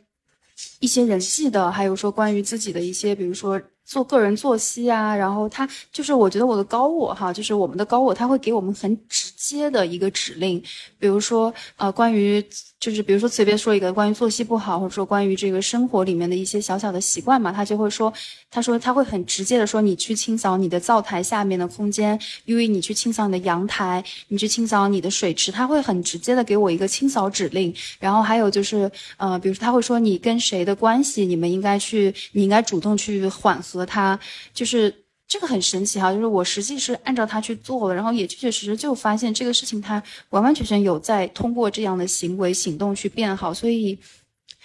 [0.79, 3.59] 一些人际的，还有说关于自己的一些，比如说。
[3.83, 10.63] 做个人作息啊，然后他就是我觉得我的高我哈，就是我们的高我，他会给我们很直接的一个指令，
[10.97, 12.41] 比如说呃，关于。
[12.81, 18.11] 就是比如说随便说一个关于作息不好，或者说关于这个生活里面的一些小小的习惯嘛，他就会说，
[18.49, 27.71] 他说他会很直接的说，你去清扫你的灶台下面的空间，因为你去清扫你的阳台，你去清扫你的水池，他会很直接的给我一个清扫指令。
[27.99, 34.19] 然后还有就是，呃，比如说他会说你跟谁的关系，你们应该去，你应该主动去缓和他，
[34.55, 34.91] 就是。
[35.31, 43.97] 这个很神奇哈，就是我实际是按照它去做了，然后也确确实实就发现这个事情它完完全全有在通过这样的行为行动去变好，所以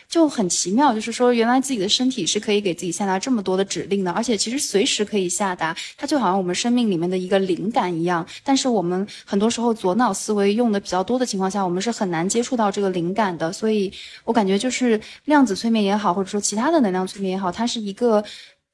[0.09, 8.27] 就很奇妙，就是说原来自己的身体是可以给自己下达这么多的指令的，而且其实随时可以下达，它就好像我们生命里面的一个灵感一样。
[8.43, 13.53] 但是我们很多时候左脑思维用的比较多的情况下，我们是很难接触到这个灵感的。
[13.53, 13.93] 所以
[14.25, 18.25] 我感觉就是量子催眠也好，或者说其他的能量催眠也好，它是一个。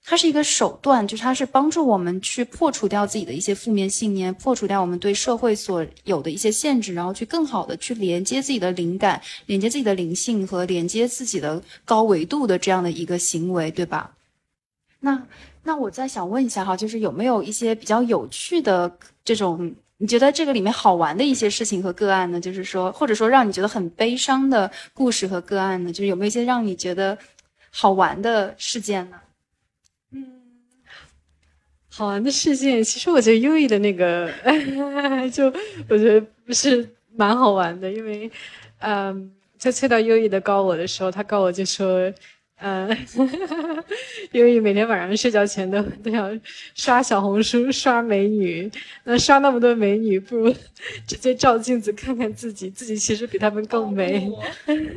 [0.05, 14.13] 它是一个手段，就是它是帮助我们去破除掉自己的一些负面信念，破除掉我们对社会所有的一些限制，然后去更好的去连接自己的灵感，连接自己的灵性和连接自己的高维度的这样的一个行为，对吧？
[15.01, 15.25] 那
[15.63, 18.93] 那我再想问一下哈，就是有没有一些比较有趣的
[19.25, 22.41] 这种，你觉得这个里面好玩的一些事情和个案呢？
[22.41, 25.93] 就是说，或者说让你觉得很悲伤的故事和个案呢？
[25.93, 27.17] 就是有没有一些让你觉得
[27.71, 29.17] 好玩的事件呢？
[31.95, 34.31] 好玩的事件，其实我觉得优异的那个，
[35.31, 35.47] 就
[35.89, 38.31] 我觉得不是蛮好玩的，因为，
[38.79, 42.11] 嗯，在催到优异的告我的时候，他告我就说。
[42.65, 42.89] 嗯，
[44.31, 46.31] 因为每天晚上睡觉前都都要
[46.77, 48.71] 刷小红书、刷美女，
[49.03, 50.55] 那刷那么多美女，不如
[51.05, 54.31] 直接照镜子看看自己，自己其实比他们更美。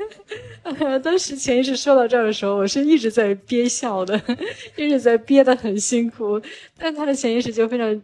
[1.04, 4.22] 当时潜意识说到这儿的时候，我是一直在憋笑的，
[4.78, 6.40] 一直在憋得很辛苦，
[6.78, 8.02] 但他的潜意识就非常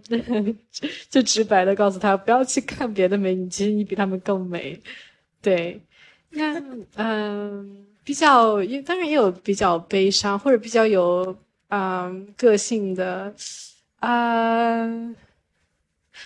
[1.12, 4.80] 就直白的告诉他，不要去看别的美女，其实你比他们更美。
[5.40, 5.80] 对，
[6.32, 6.60] 那
[6.96, 7.91] 嗯。
[8.04, 11.36] 比较，当然也有比较悲伤或者比较有
[11.70, 13.34] 嗯个性的，
[14.00, 14.86] 啊，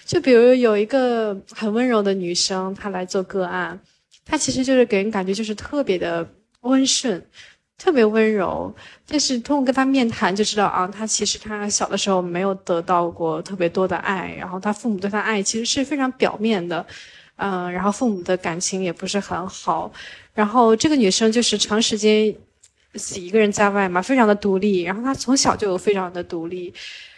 [0.05, 3.79] 就比如有一个很温柔的女生，她来做个案，
[4.23, 6.27] 她其实就是给人感觉就是特别的
[6.61, 7.23] 温顺，
[7.77, 8.73] 特别温柔。
[9.07, 16.85] 但是通过跟她面谈就知道啊，她其实她小的时候没有得到过特别多的爱，然后她父母对她爱其实是非常表面的，
[17.35, 19.91] 嗯，然后父母的感情也不是很好。
[20.35, 22.35] 然后这个女生就是长时间
[22.93, 24.81] 自己一个人在外嘛，非常的独立。
[24.81, 26.73] 然后她从小就非常的独立。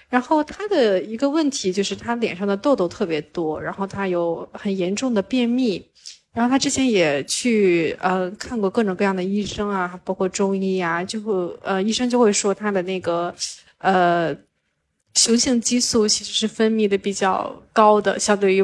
[0.08, 5.84] 然后她的一个问题就是她脸上的痘痘特别多，然后她有很严重的便秘。
[6.32, 13.34] 然后她之前也去呃看过各种各样的医生啊，包括中医啊，就会呃医生就会说她的那个
[13.80, 14.34] 呃
[15.15, 18.63] 雄性激素其实是分泌的比较高的，相对于。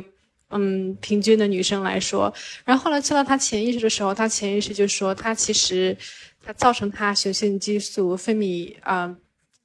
[0.53, 2.33] 嗯，平均的女生来说，
[2.63, 5.97] 然后后来测到她潜意识的时候，她潜意识就说她其实
[6.43, 9.15] 它造成她雄性激素分泌啊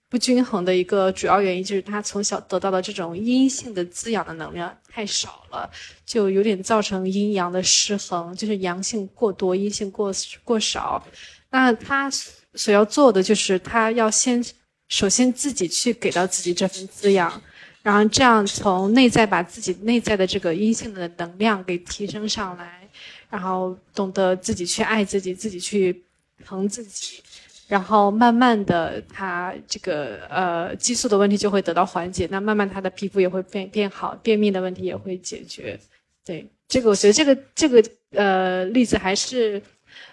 [0.09, 5.71] 不均衡的一个主要原因，就是她从小得到的这种阴性的滋养的能量太少了，
[6.07, 10.11] 就有点造成阴阳的失衡，就是阳性过多，阴性过
[10.45, 11.07] 过少。
[11.51, 12.11] 那他
[12.55, 14.43] 所要做的就是，他要先
[14.89, 17.43] 首先自己去给到自己这份滋养，
[17.89, 22.87] 然后这样从内在把自己内在的这个阴性的能量给提升上来，
[23.31, 26.05] 然后懂得自己去爱自己，自己去
[26.45, 27.23] 疼自己。
[27.67, 35.81] 然后慢慢的，他这个呃激素的问题就会得到缓解，那慢慢他的皮肤也会变变好，便秘的问题也会解决。
[36.27, 39.63] 对，这个我觉得这个这个呃例子还是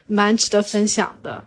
[0.07, 1.45] 蛮值得分享的。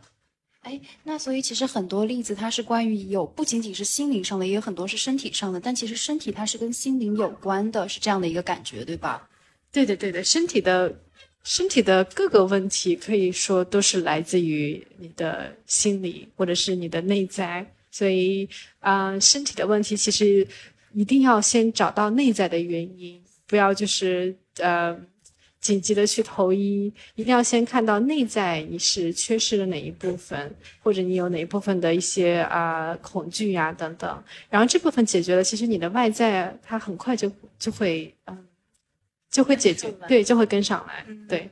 [0.69, 9.27] 哎，那所以其实很多例子它是关于有不仅仅是心灵上的，也有很多是身体上的，但其实身体它是跟心灵有关的，是这样的一个感觉，对吧？
[9.73, 10.95] 对的，对的，身体的。
[11.45, 18.47] 身体的各个问题可以说都是来自于你的心理或者是你的内在，所以
[18.81, 20.47] 啊，身体的问题其实
[20.93, 24.95] 一定要先找到内在的原因，不要就是呃
[25.69, 38.45] 紧急的去投医，一定要先看到内在你是缺失了哪一部分，或者你有哪一部分的一些啊恐惧呀等等，然后这部分解决了，其实你的外在它很快就就会嗯。
[39.31, 41.51] 就会解决，对，就会跟上来，对。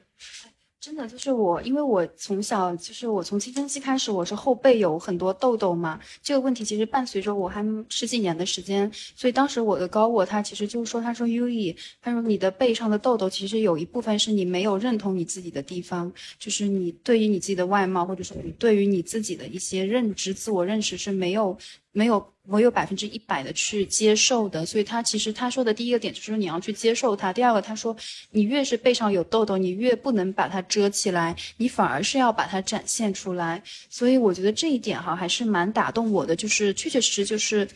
[0.86, 5.98] 真的就是我，因为我从小就是我从青春期开始，我是后背有很多痘痘嘛。
[6.22, 21.58] 这个问题其实伴随着我还十几年的时间，所以当时我的高我他其实就是说，他说优异，他说你的背上的痘痘其实有一部分是你没有认同你自己的地方，就是你对于你自己的外貌，或者说你对于你自己的一些认知、自我认识是没有。
[21.96, 27.32] 没有，我有百分之一百的去接受的，所以他其实他说的第一个点就是你要去接受它。
[27.32, 27.96] 第二个，他说
[28.32, 33.62] 你越是背上有痘痘，你越不能把它遮起来，你反而是要把它展现出来。
[33.88, 37.66] 所以我觉得这一点哈还是蛮打动我的，就是确确实实就是，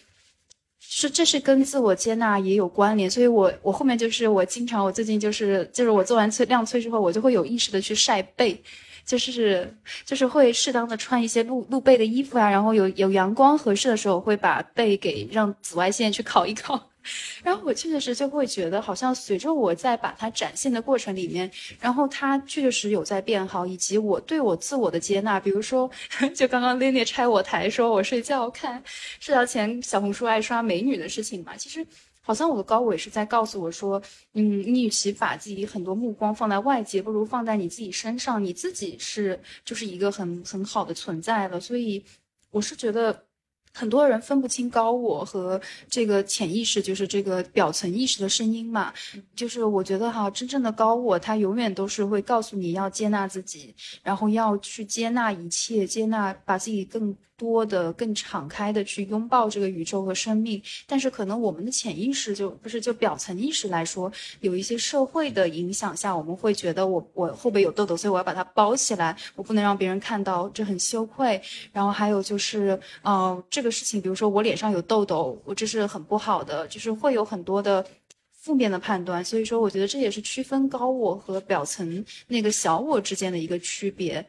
[0.79, 3.11] 是这是跟自我接纳也有关联。
[3.11, 8.62] 所以我我后面就是我经常我最近就是就是我做完催量催之后，我就会有意识的去晒背。
[9.05, 16.88] 就是就是会适当的穿一些露露背的衣服啊，然后有有阳光合适的时候，会把背给让紫外线去烤一烤。
[17.42, 25.40] 然后我确确实就会觉得，好像随着我在把它展现的过程里面，然后它确确实有在变好，以及我对我自我的接纳。
[25.40, 25.90] 比如说，
[26.36, 28.82] 就刚刚 Lily 拆我台，说我睡觉看
[29.18, 31.86] 睡觉前小红书爱刷美女的事情嘛，其实。
[32.21, 34.01] 好像我的高伟是在告诉我说，
[34.35, 41.59] 嗯，你与其把自己很多目光放在外界，不如放在你自己身上，你自己是就是一个很很好的存在了。
[41.61, 42.05] 所以，
[42.51, 43.30] 我是觉得。
[43.73, 48.93] 很多人分不清高我和这个潜意识，就是这个表层意识的声音嘛。
[49.37, 60.61] 就是我觉得哈，真正的高我，他永远都是会告诉你要接纳自己，然后要去接纳一切，接纳把自己更多的、更敞开的去拥抱这个宇宙和生命。
[60.87, 71.41] 但是可能我们的潜意识就不是就表层意识来说，有一些社会的影响下，我们会觉得我我后背有痘痘，所以我要把它包起来，我不能让别人看到，这很羞愧。
[71.73, 73.59] 然后还有就是，嗯，这。
[73.61, 77.84] 这个事情，比如说我脸上有痘痘，我这是很不好的，就是会有很多的
[78.32, 79.22] 负面的判断。
[79.22, 84.24] 所以说，我觉得这也是区分高我和表层那个小我之间的一个区别。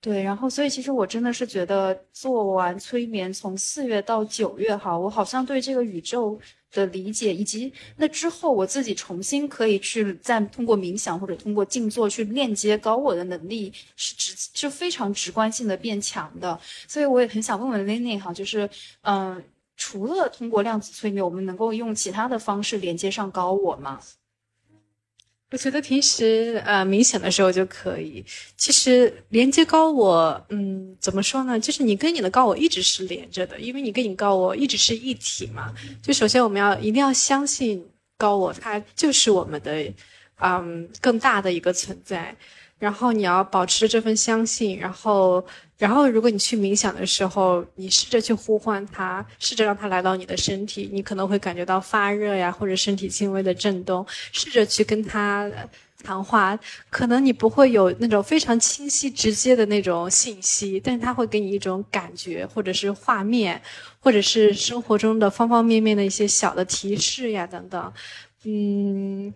[0.00, 6.40] 对，然后所以其实我真的是觉得做完催眠，从四月到九月哈，我好像对这个宇宙。
[6.72, 16.58] 的理解，以及那之后我自己重新可以去再通过冥想或者通过静坐去链接高我的能力，是直就非常直观性的变强的。
[16.86, 18.68] 所以我也很想问问 Lenny 哈，就是
[19.02, 19.42] 嗯，
[19.76, 24.00] 除了通过量子催眠，我们能够用其他的方式连接上高我吗？
[25.50, 28.24] 我觉得平时呃冥想的时候就可以。
[28.56, 31.58] 其实连接高我，嗯，怎么说呢？
[31.58, 35.72] 就是你跟你的高我一直是连着的，因为你跟你高我一直是一体嘛。
[36.02, 37.84] 就首先我们要一定要相信
[38.18, 39.92] 高我，它就是我们的，
[40.40, 42.36] 嗯，更大的一个存在。
[42.78, 45.44] 然后你要保持这份相信，然后。
[45.78, 54.04] 然后，如果你去冥想的时候，你试着去呼唤它，试着让它来到你的身体，你可能会感觉到发热呀，或者身体轻微的震动。
[54.32, 55.48] 试着去跟它
[56.02, 56.58] 谈话，
[56.90, 63.62] 可能你不会有那种非常清晰、直接的那种信息，但是它会给你一种感觉，或者是画面，
[64.00, 67.92] 或者是生活中的方方面面的一些小的提示呀，等等。
[68.44, 69.32] 嗯，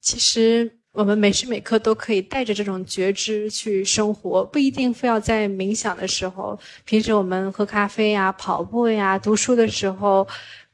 [0.00, 0.78] 其实。
[0.96, 6.58] 我们每时每刻都可以带着这种觉知去生活，不一定非要在冥想的时候。
[6.86, 10.26] 平时我们喝咖啡呀、跑步呀、读书的时候，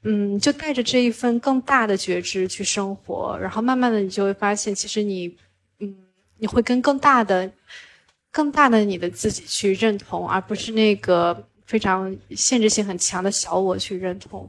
[0.05, 3.37] 嗯，就带着这一份更大的觉知去生活。
[3.43, 5.37] 然后慢慢的，你就会发现，其实你，
[5.81, 5.93] 嗯，
[6.39, 7.51] 你会跟更大的、
[8.31, 14.49] 更大的你的自己去认同，而不是那个非常限制性很强的小我去认同。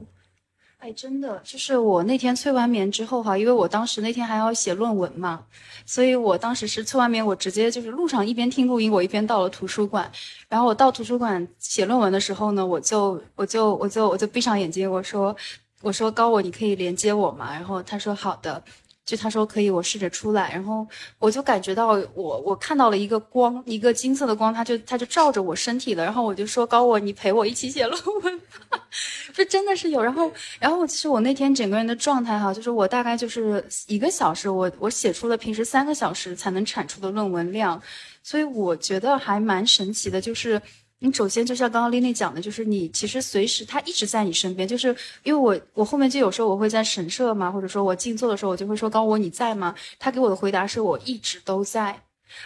[0.84, 5.42] 哎，真的，就是我那天催完眠之后哈，因为我当时那天还要写论文嘛，
[5.86, 10.12] 所以我当时是催完眠，我直接就是路上一边听录音，我一边到了图书馆。
[10.46, 15.34] 然后我到图书馆写论文的时候呢，我就我就我就我就闭上眼睛，我说
[15.80, 17.50] 我说高我，你可以连接我吗？
[17.54, 18.62] 然后他说好的。
[19.04, 20.86] 就他说可以，我试着出来，然后
[21.18, 28.38] 我就感觉到我我看到了一个光，一个金色的光，它就它就照着我身体了，然后我就说高我，你陪我一起写论文
[28.70, 28.80] 吧，
[29.34, 30.02] 这真的是有。
[30.02, 37.80] 然后然后其实我那天整个人的状态哈，就是我大概就是一个小时，我我写出了平时三个小时才能产出的论文量，
[38.22, 40.60] 所以我觉得还蛮神奇的，就是。
[41.00, 44.88] 你首先就像刚刚丽丽讲的，就是你其实随时他一直在你身边，就是
[45.22, 49.74] 因为我我后面就有时候我会在神社嘛，或者说我静坐的时候，我就会说高我你在吗？
[49.98, 52.00] 他给我的回答是我一直都在。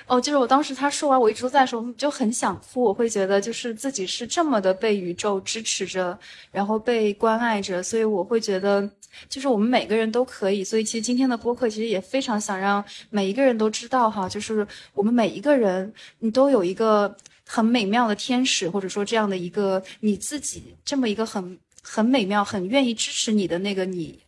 [0.06, 6.18] 哦，就是我当时他说完我一直都在的时候，就很想哭，我会觉得就是自己是这么的被宇宙支持着，
[6.50, 8.90] 然后被关爱着，所以我会觉得
[9.28, 10.64] 就是我们每个人都可以。
[10.64, 17.16] 所以其实今天的播客其实也非常想让每一个人都知道哈，就是我们每一个人你都有一个。
[17.50, 24.20] 很美妙的天使，或者说这样的一个你自己，这么一个很很美妙、很愿意支持你的那个你，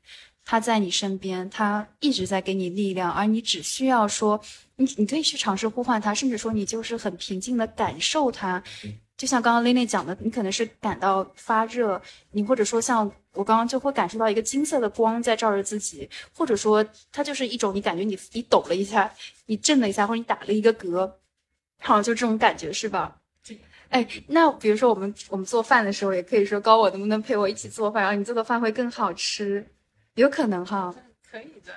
[0.43, 4.41] 他在你身边，他一直在给你力量，而你只需要说，
[4.77, 8.63] 你你可以去尝试呼唤他，甚至说你就是很平静的感受他，
[9.19, 12.01] 就像刚刚 Lily 讲的，你可能是感到发热，
[12.31, 19.13] 你或者说像我刚刚就会感受到一个金色的光在照着自己，或者说它就是一种你感觉你你抖了一下，
[19.45, 21.13] 你震了一下，或者你打了一个嗝。
[21.81, 23.17] 好，就这种感觉是吧？
[23.89, 29.67] 哎，那比如说我们我们做饭的时候，也可以说高我能不能陪我一起做饭，然后你做的饭会更好吃，
[30.15, 30.95] 有可能哈？
[31.29, 31.73] 可以的。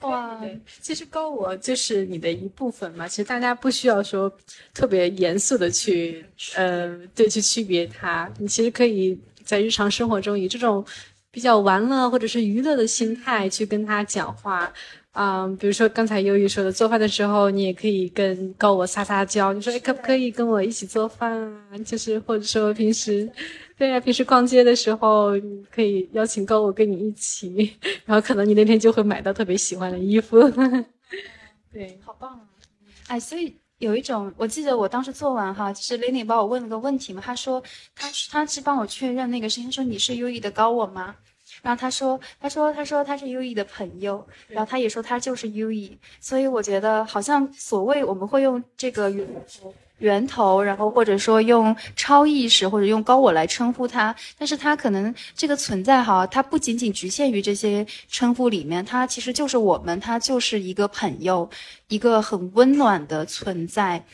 [0.08, 0.40] 哇，
[0.80, 3.06] 其实高我就是你的一部分嘛。
[3.06, 4.30] 其实大家不需要说
[4.72, 6.24] 特别严肃的去，
[6.54, 8.30] 呃，对，去区别它。
[8.38, 10.82] 你其实可以在日常生活中以这种
[11.30, 14.72] 比较玩乐或者是娱乐的心态去跟他讲话。
[15.14, 21.32] 嗯，比如说刚才优宇说的，做饭的时候你也可以跟高我撒撒娇，你说哎，可不可以跟我一起做饭
[21.70, 21.78] 啊？
[21.86, 23.30] 就是或者说平时，
[23.78, 25.30] 对呀，平时逛街的时候，
[25.70, 30.38] 可以邀请高我跟你一起， 然后可能你那天就会买到特别喜欢的衣服。
[31.72, 32.42] 对，好棒啊！
[33.06, 37.62] 哎，所以有一种，我记得我当时做完哈，就是 Lenny 帮我问了个问题嘛，他说
[37.94, 41.14] 他他是帮我确认那个声音，说你是优宇的高我吗？
[41.64, 49.26] 然后他说，他说，他说他是 U E 的朋友，然后他也说他就是 U E，所以我觉得好像所谓我们会用这个源
[49.98, 61.48] 源头，然后或者说用超意识或者用高我来称呼他，但是他可能这个存在哈，它不仅仅局限于这些称呼里面，它其实就是我们，它就是一个朋友，
[61.88, 64.04] 一个很温暖的存在。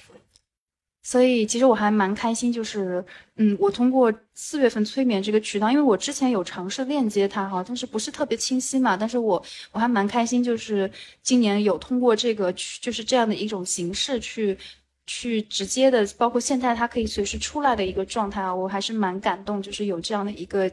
[1.11, 3.05] 所以其实我还蛮开心，就是，
[3.35, 10.89] 嗯，我通过四月份催眠这个渠道，因为我之前有尝试链接它哈，但是不是特别清晰嘛，但是我我还蛮开心，就是
[11.21, 14.57] 今年有通过这个，就是这样的一种形式去，
[15.05, 20.71] 去直接的，包括现在它可以随时出来的一个状态啊，我还是蛮感动，就是有这样的一个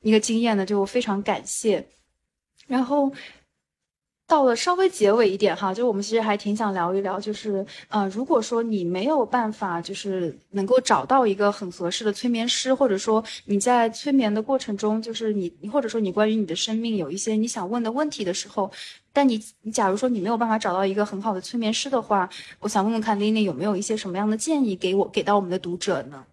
[0.00, 1.86] 一个经验的，就非常感谢，
[2.66, 3.12] 然后。
[4.28, 18.70] 到了稍微结尾一点哈，就我们其实还挺想聊一聊，就是呃，如果说你没有办法，就是能够找到一个很合适的催眠师，或者说你在催眠的过程中，就是你，或者说你关于你的生命有一些你想问的问题的时候，
[19.14, 22.28] 但你，你假如说你没有办法找到一个很好的催眠师的话，
[22.60, 26.26] 我想问问看 Lily 有没有一些什么样的建议给我，给到我们的读者呢？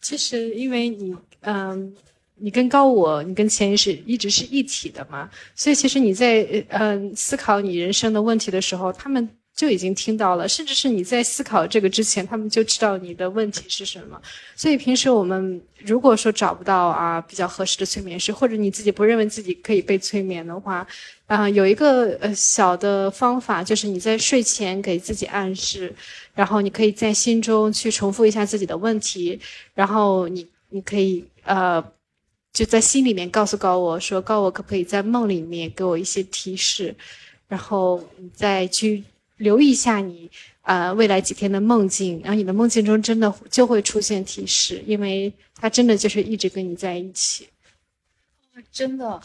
[0.00, 1.94] 其实因为你，嗯。
[2.38, 5.28] 你跟高我，你跟潜意识一直是一体的嘛？
[5.54, 14.20] 所以其实你在嗯思考你人生的问题的时候，他们就已经听到了，甚至是你在思考这个之前，他们就知道你的问题是什么。
[14.54, 20.86] 所以平时我们如果说找不到啊比较合适的催眠师，或者你自己不认为自己可以被催眠的话，
[21.26, 25.90] 啊有一个呃小的方法，就是你在睡前给自己暗示，
[26.34, 29.40] 然后你可以在心中去重复一下自己的问题，
[29.74, 31.82] 然后你你可以呃。
[32.56, 36.96] 就在心里面告诉高我说，高我可不可以在梦里面给我一些提示，
[37.48, 39.04] 然后你再去
[39.36, 40.30] 留意一下你
[40.62, 47.46] 啊未来几天的梦境，然后你的梦境中真的就会出现提示，因为他真的就是一直跟你在一起。
[48.72, 49.20] 真的，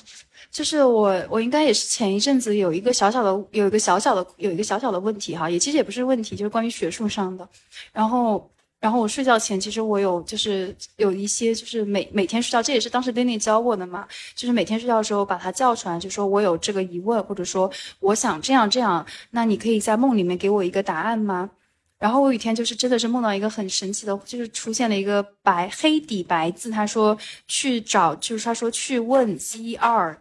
[0.52, 7.48] 就是我我应该也是前一阵子有一个小小的有一个小小的有一个小小的问题哈，也其实也不是问题，就是关于学术上的，
[7.94, 8.52] 然后。
[8.82, 21.52] 然后我睡觉前，其实我有就是有一些就是每每天睡觉，这也是当时 Lenny 教我的嘛，就是每天睡觉的时候把他叫出来，就说我有这个疑问，或者说我想这样这样，那你可以在梦里面给我一个答案吗？
[22.00, 27.16] 然后我有一天就是真的是梦到一个很神奇的，就是出现了一个白黑底白字，他说
[27.48, 30.20] 去找，就是他说去问 Z 二，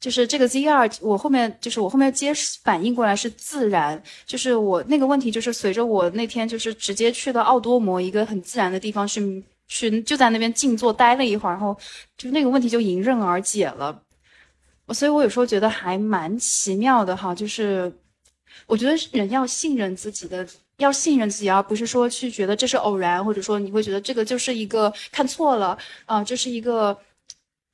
[0.00, 2.32] 就是这个 Z 二，我后面就是我后面接
[2.62, 11.76] 反应过来是自然，就是我那个问题就是随着我那天就是直接去到奥多摩一个很自然的地方去去就在那边静坐待了一会儿，然后
[12.16, 14.02] 就那个问题就迎刃而解了。
[14.90, 17.92] 所以我有时候觉得还蛮奇妙的哈，就是
[18.66, 20.46] 我觉得人要信任自己的。
[20.78, 25.76] 要信任自己，而不是说去觉得这是偶然，或者说你会觉得这个就是一个看错了
[26.06, 26.96] 啊，这是一个，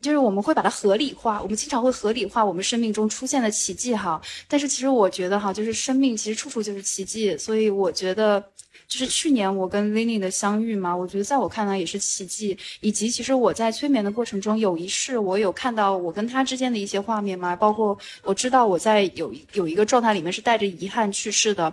[0.04, 1.40] 就是我们会把它合理化。
[1.42, 4.20] 我们经常会合理化我们生命中出现的奇迹哈。
[4.46, 7.34] 但是其实我觉得哈，就是生命其实处处就是奇迹。
[7.38, 8.38] 所以我觉得，
[8.86, 12.58] 就是去年我跟 Lily 的相遇嘛，我觉得在我看来也是奇迹。
[12.80, 21.72] 以及其实我在催眠的过程中有一世，我有看到我跟他之间的一些画面嘛，包括我知道我在有有一个状态里面是带着遗憾去世的。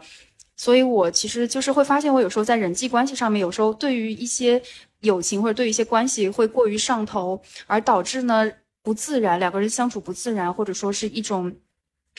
[0.56, 4.62] 所以，我其实就是会发现，我有时候在人际关系上面，有时候对于一些
[5.02, 11.54] 友情或者对一些关系会过于上头，而导致呢不自然，两个人相处不自然，或者说是一种。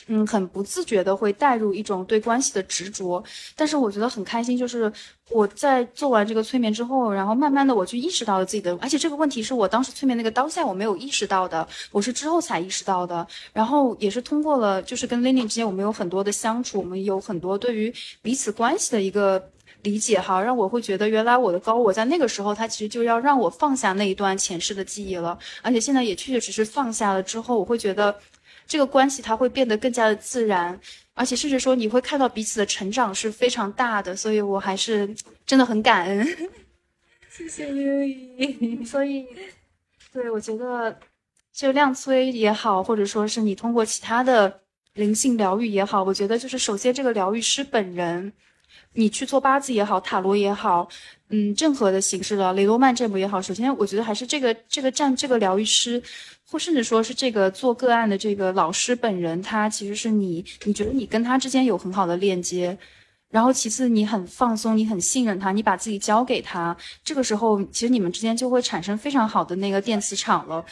[0.06, 3.22] 嗯，很不自觉的会带入一种对关系的执着，
[3.54, 4.90] 但是我觉得很开心，就是
[5.28, 19.50] 我在做完这个催眠之后，然后慢慢的我就意识到了自己的，而且这个问题是我当时催眠那个当下我没有意识到的，我是之后才意识到的，然后也是通过了，就是跟 Lenny 之间我们有很多的相处，我们有很多对于彼此关系的一个
[19.82, 28.18] 理解哈，让我会觉得原来我的高我在那个时候他其实就要让我放下那一段前世的记忆了，而且现在也确确实实放下了之后，我会觉得。
[28.64, 30.80] 这个关系它会变得更加的自然，
[31.14, 35.14] 而且甚至说你会看到彼此的成长是非常大的，所以我还是
[35.44, 36.26] 真的很感恩。
[37.28, 38.82] 谢谢优衣。
[38.86, 39.26] 所以，
[40.12, 40.96] 对我觉得，
[41.52, 44.60] 就量催也好，或者说是你通过其他的
[44.94, 48.32] 灵性疗愈也好，我觉得就是首先这个疗愈师本人，
[48.94, 50.88] 你去做八字也好，塔罗也好，
[51.30, 56.02] 嗯，任何的形式的雷诺曼占卜也好，首先我觉得还是这个这个占这个疗愈师。
[56.50, 62.76] 或甚至说是这个做个案的这个老师本人，他其实是你，你觉得你跟他之间有很好的链接，
[63.30, 70.62] 然后其次你很放松，你很信任他，你把自己交给他，这个时候其实你们之间就会产生非常好的那个电磁场了。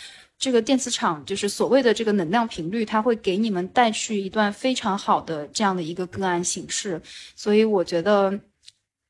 [0.41, 7.01] 这个电磁场就是所谓的这个能量频率，它会给你们带去一段非常好的这样的一个个案形式，
[7.37, 8.41] 所以我觉得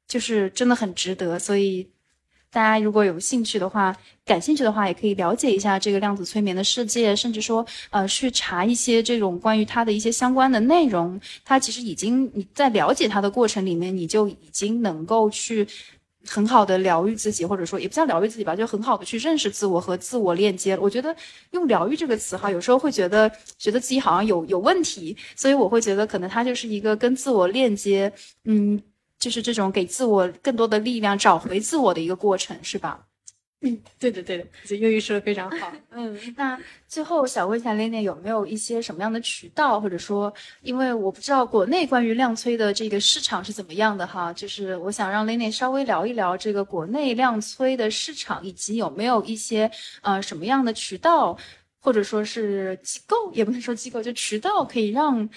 [0.07, 1.89] 就是真的很值得，所以。
[2.53, 11.21] 大家如果有兴趣的话，感兴趣的话，也可以了解一下这个量子催眠的世界，甚至说，呃，去查一些这种关于它的一些相关的内容。
[11.45, 15.65] 它其实已经你在了解它的过程里面，你就已经能够去
[16.27, 20.77] 很好的疗愈自己，或者说也不叫疗愈自己吧，就很好的去认识自我和自我链接。
[20.79, 21.15] 我觉得
[21.53, 28.13] 用疗愈这个词哈，有时候会觉得觉得自己好像有有问题，所以我会觉得可能它就是一个跟自我链接，
[28.45, 28.83] 嗯。
[29.21, 33.07] 就是这种给自我更多的力量、找回自我的一个过程，是吧？
[33.63, 35.73] 嗯， 对的，对的，这英语说的非常好。
[35.91, 36.59] 嗯，那
[36.89, 40.33] 最后想问一下 Lena，有没有一些什么样的渠道，或者说，
[40.63, 51.37] 因为我不知道国内关于量催的这个市场是怎么样的哈，就是我想让 Lena 稍微聊一聊这个国内量催的市场，以及有没有一些呃什么样的渠道，
[51.81, 55.29] 或者说是机构，也不能说机构，就渠道可以让。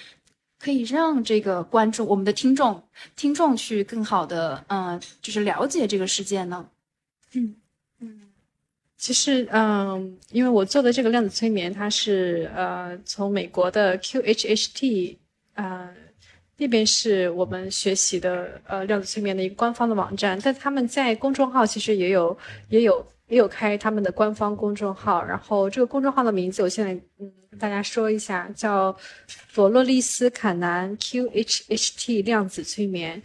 [0.60, 2.82] 可以让这个观众、我们的听众、
[3.18, 6.66] 听众去更好的，嗯，就是了解这个世界呢。
[7.34, 7.56] 嗯嗯，
[9.04, 15.18] 其实，嗯，因为我做的这个量子催眠，它是呃从美国的 QHHT
[15.56, 15.90] 啊
[16.56, 22.38] 那边是我们学习的呃量子催眠的一个官方的网站，但他们在公众号其实也有
[22.70, 23.06] 也有。
[23.30, 28.96] 也有开他们的官方公众号，然后这个公众号的名字我现在嗯跟大家说一下，叫
[29.28, 33.24] 佛洛丽斯坎南 QHHT 量子催眠，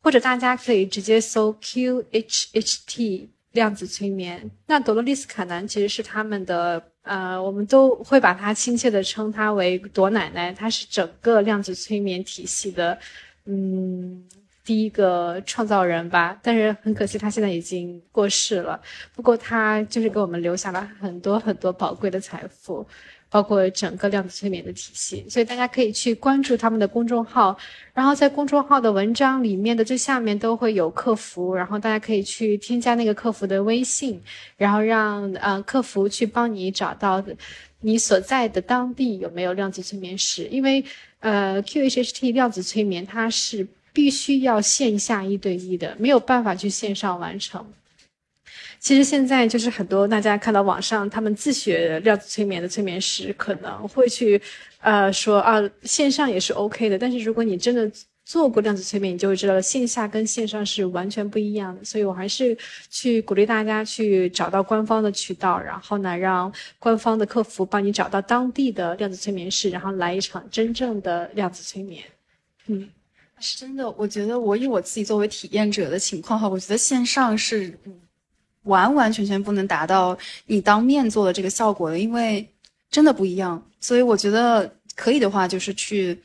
[0.00, 3.26] 或者大家可以直接搜 QHHT
[3.56, 4.48] 量子催眠。
[4.66, 12.96] 那朵洛丽斯卡南其实是他们的呃，我们都会把她亲切的称她为朵奶奶，她是整个量子催眠体系的
[13.46, 14.24] 嗯。
[14.66, 18.74] 第一个创造人吧，但是很可惜他现在已经过世了。
[19.14, 22.84] 不过他就是给我们留下了很多很多宝贵的财富，
[23.36, 25.26] 包括整个量子催眠的体系。
[25.28, 27.54] 所以大家可以去关注他们的公众号，
[27.92, 34.18] 然后在公众号的文章里面的最下面都会有客服，然后大家可以去添加那个客服的微信，
[34.56, 37.22] 然后让呃客服去帮你找到
[37.80, 40.82] 你所在的当地有没有量子催眠师，因为
[41.20, 43.66] 呃 QHHT 量子催眠它是。
[43.96, 47.64] 必须要线下一对一的，没有办法去线上完成。
[48.86, 54.40] 其实现在就是很多大家看到网上他们自学量子催眠的催眠师可能会去，
[54.78, 57.90] 呃说啊线上也是 OK 的，但是如果你真的
[58.24, 61.84] 做过量子催眠，你就会知道线下跟线上是完全不一样的。
[61.84, 62.56] 所以我还是
[62.88, 72.04] 去鼓励大家去找到官方的渠道，然后呢，让官方的客服帮你找到当地的量子催眠师，然后来一场真正的量子催眠。
[72.68, 72.88] 嗯，
[73.40, 77.76] 是真的，我觉得我以我自己作为体验者的情况哈，我觉得线上是
[78.66, 82.46] 完完全全不能达到你当面做的这个效果的，因为
[82.90, 83.60] 真的不一样。
[83.80, 86.22] 所以我觉得可以的话，就是去。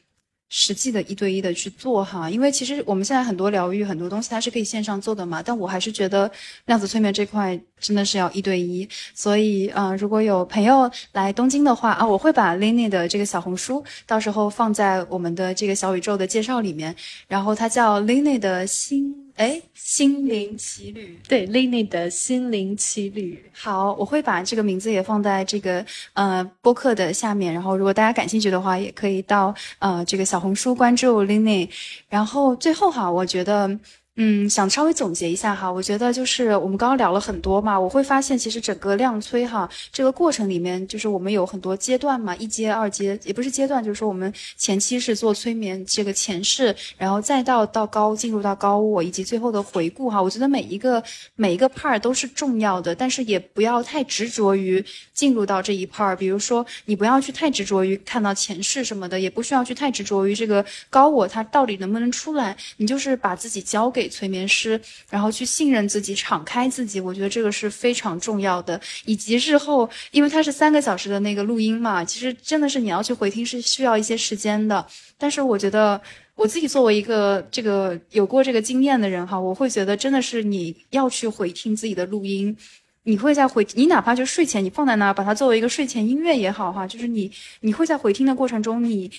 [0.54, 6.30] 实际的一对一的去做哈，因为其实我们现在很多疗愈很多东西它是可以线上做的嘛，但我还是觉得
[6.66, 16.94] 量子催眠这块真的是要一对一，所以啊，如果有朋友来东京的话啊，我会把 Lenny 的这个小红书到时候放在我们的这个小宇宙的介绍里面，
[17.30, 19.31] 然后它叫 Lenny 的心。
[19.42, 23.44] 哎，心灵奇旅，对，Lenny 的心灵奇旅。
[23.52, 25.84] 好，我会把这个名字也放在这个
[26.14, 27.52] 呃播客的下面。
[27.52, 31.68] 然后，如果大家感兴趣的话，也可以到呃这个小红书关注 Lenny。
[32.08, 33.80] 然后最后哈，我觉得。
[34.18, 51.02] 嗯，想稍微总结一下哈，我觉得就是我们刚刚聊了很多嘛，我会发现其实整个量催哈这个过程里面，就是我们有很多阶段嘛，一阶、二阶，也不是阶段，就是说我们前期是做催眠这个前世，然后再到到高进入到高我，以及最后的回顾哈，我觉得每一个
[51.38, 54.84] 每一个 part 都是重要的，但是也不要太执着于
[55.14, 64.01] 进入到这一 part，比如说你不要去太执着于看到前世什么的，也不需要去太执着于这个高我它到底能不能出来，你就是把自己交给。
[64.02, 64.82] 给催眠师，
[65.12, 68.82] 然后去信任自己，敞开自己，我觉得这个是非常重要的。
[69.06, 74.84] 以及日后，因为它是三个小时的那个录音嘛，其实真的是你要去回听是需要一些时间的。
[75.20, 76.02] 但是我觉得
[76.34, 82.58] 我自己作为一个这个有过这个经验的人哈，我会觉得真的是你要去回听自己的录音，
[83.04, 89.12] 你会在回你哪怕就睡前你放在那儿，把它作为一个睡前音乐也好哈，就是你你会在回听的过程中你。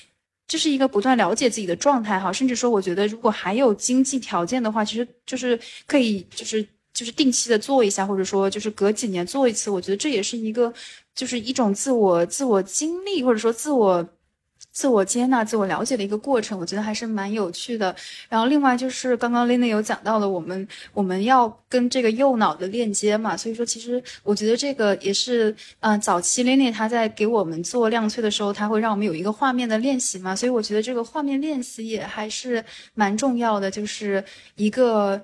[0.53, 10.71] 这是一个不断了解自己的状态哈，甚至说，我觉得如果还有经济条件的话，其实就是可以，就是就是定期的做一下，或者说就是隔几年做一次，我觉得这也是一个，
[11.15, 14.07] 就是一种自我自我经历，或者说自我。
[14.73, 17.95] 自我接纳、自我了解的一个过程，我觉得还是蛮有趣的。
[18.29, 32.65] 然后，另外就是刚刚 Lina 有讲到了，我们我们要跟这个右脑的链接嘛，所以说其实我觉得这个也是，嗯，早期 Lina 他在给我们做亮催的时候，他会让我们有一个画面的练习嘛，所以我觉得这个画面练习也还是
[32.95, 34.25] 蛮重要的，就是
[34.57, 35.21] 一个。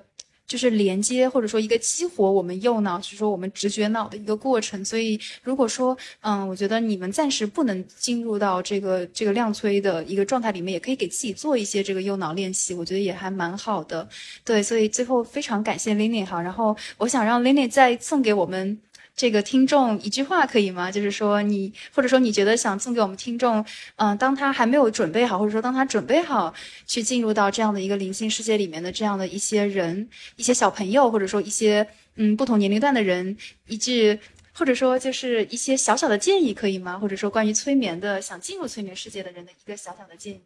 [0.49, 4.83] 就是连接或者说一个激活我们右脑，就是说我们直觉脑的一个过程。
[4.83, 14.09] 所以如果说，嗯，我觉得你们暂时不能进入到这个这个量催的一个状态里面，也可以给自己做一些这个右脑练习，我觉得也还蛮好的。
[14.43, 18.79] 对，所以最后非常感谢 Lily 哈，然后我想让 Lily 再送给我们。
[19.19, 20.89] 这个听众一句话可以吗？
[20.89, 23.65] 就是说你，或者说你觉得想送给我们听众，
[23.97, 26.53] 嗯，当他还没有准备好，或者说当他准备好
[26.85, 30.07] 去进入到这样的一个灵性世界里面的这样的一些人，
[30.37, 33.35] 一些小朋友，或者说一些嗯不同年龄段的人，
[33.67, 34.17] 一句，
[34.53, 36.97] 或者说就是一些小小的建议，可以吗？
[36.97, 40.41] 或者说关于催眠的，想进入催眠世界的人的一个小小的建议。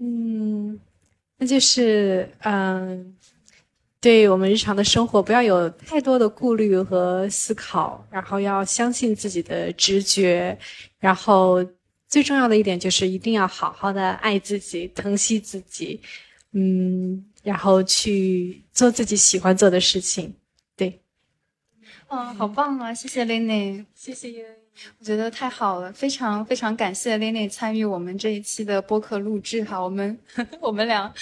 [0.00, 0.78] 嗯，
[1.38, 3.16] 那就是嗯。
[4.02, 10.58] 对我们日常的生活，不要有太多的顾虑和思考，然后要相信自己的直觉，
[10.98, 11.64] 然后
[12.08, 16.00] 最重要的一点就是一定要好好的爱自己，疼惜自己，
[16.50, 20.34] 嗯，然后去做自己喜欢做的事情。
[20.76, 21.00] 对，
[22.08, 22.92] 嗯，好棒啊！
[22.92, 24.44] 谢谢 Lenny，谢谢
[24.98, 30.18] 我觉得太好了，非常非常感谢 Lenny 参与我们这一期的播客录制哈，我们
[30.60, 31.14] 我们俩。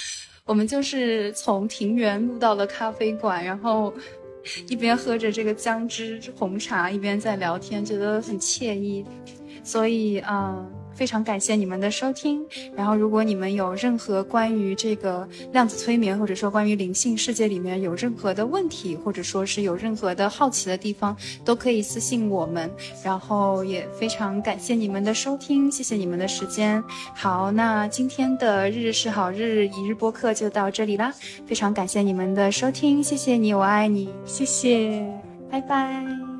[0.44, 3.92] 我们就是从庭园路到了咖啡馆，然后
[4.68, 9.04] 一边喝着这个姜汁红茶，一边在聊天，觉得很惬意。
[9.62, 10.66] 所以啊。
[10.94, 12.44] 非常感谢你们的收听。
[12.76, 22.70] 然后，如果你们有任何关于这个量子催眠，或者说关于灵性世界里面有任何的问题，或者说是有任何的好奇的地方，都可以私信我们。
[23.02, 26.82] 然后也非常感谢你们的收听，谢谢你们的时间。
[27.14, 31.12] 好，那今天的日日是好日一日播客就到这里啦。
[31.46, 35.06] 非常感谢你们的收听，谢谢你，我爱你，谢谢，
[35.50, 36.39] 拜拜。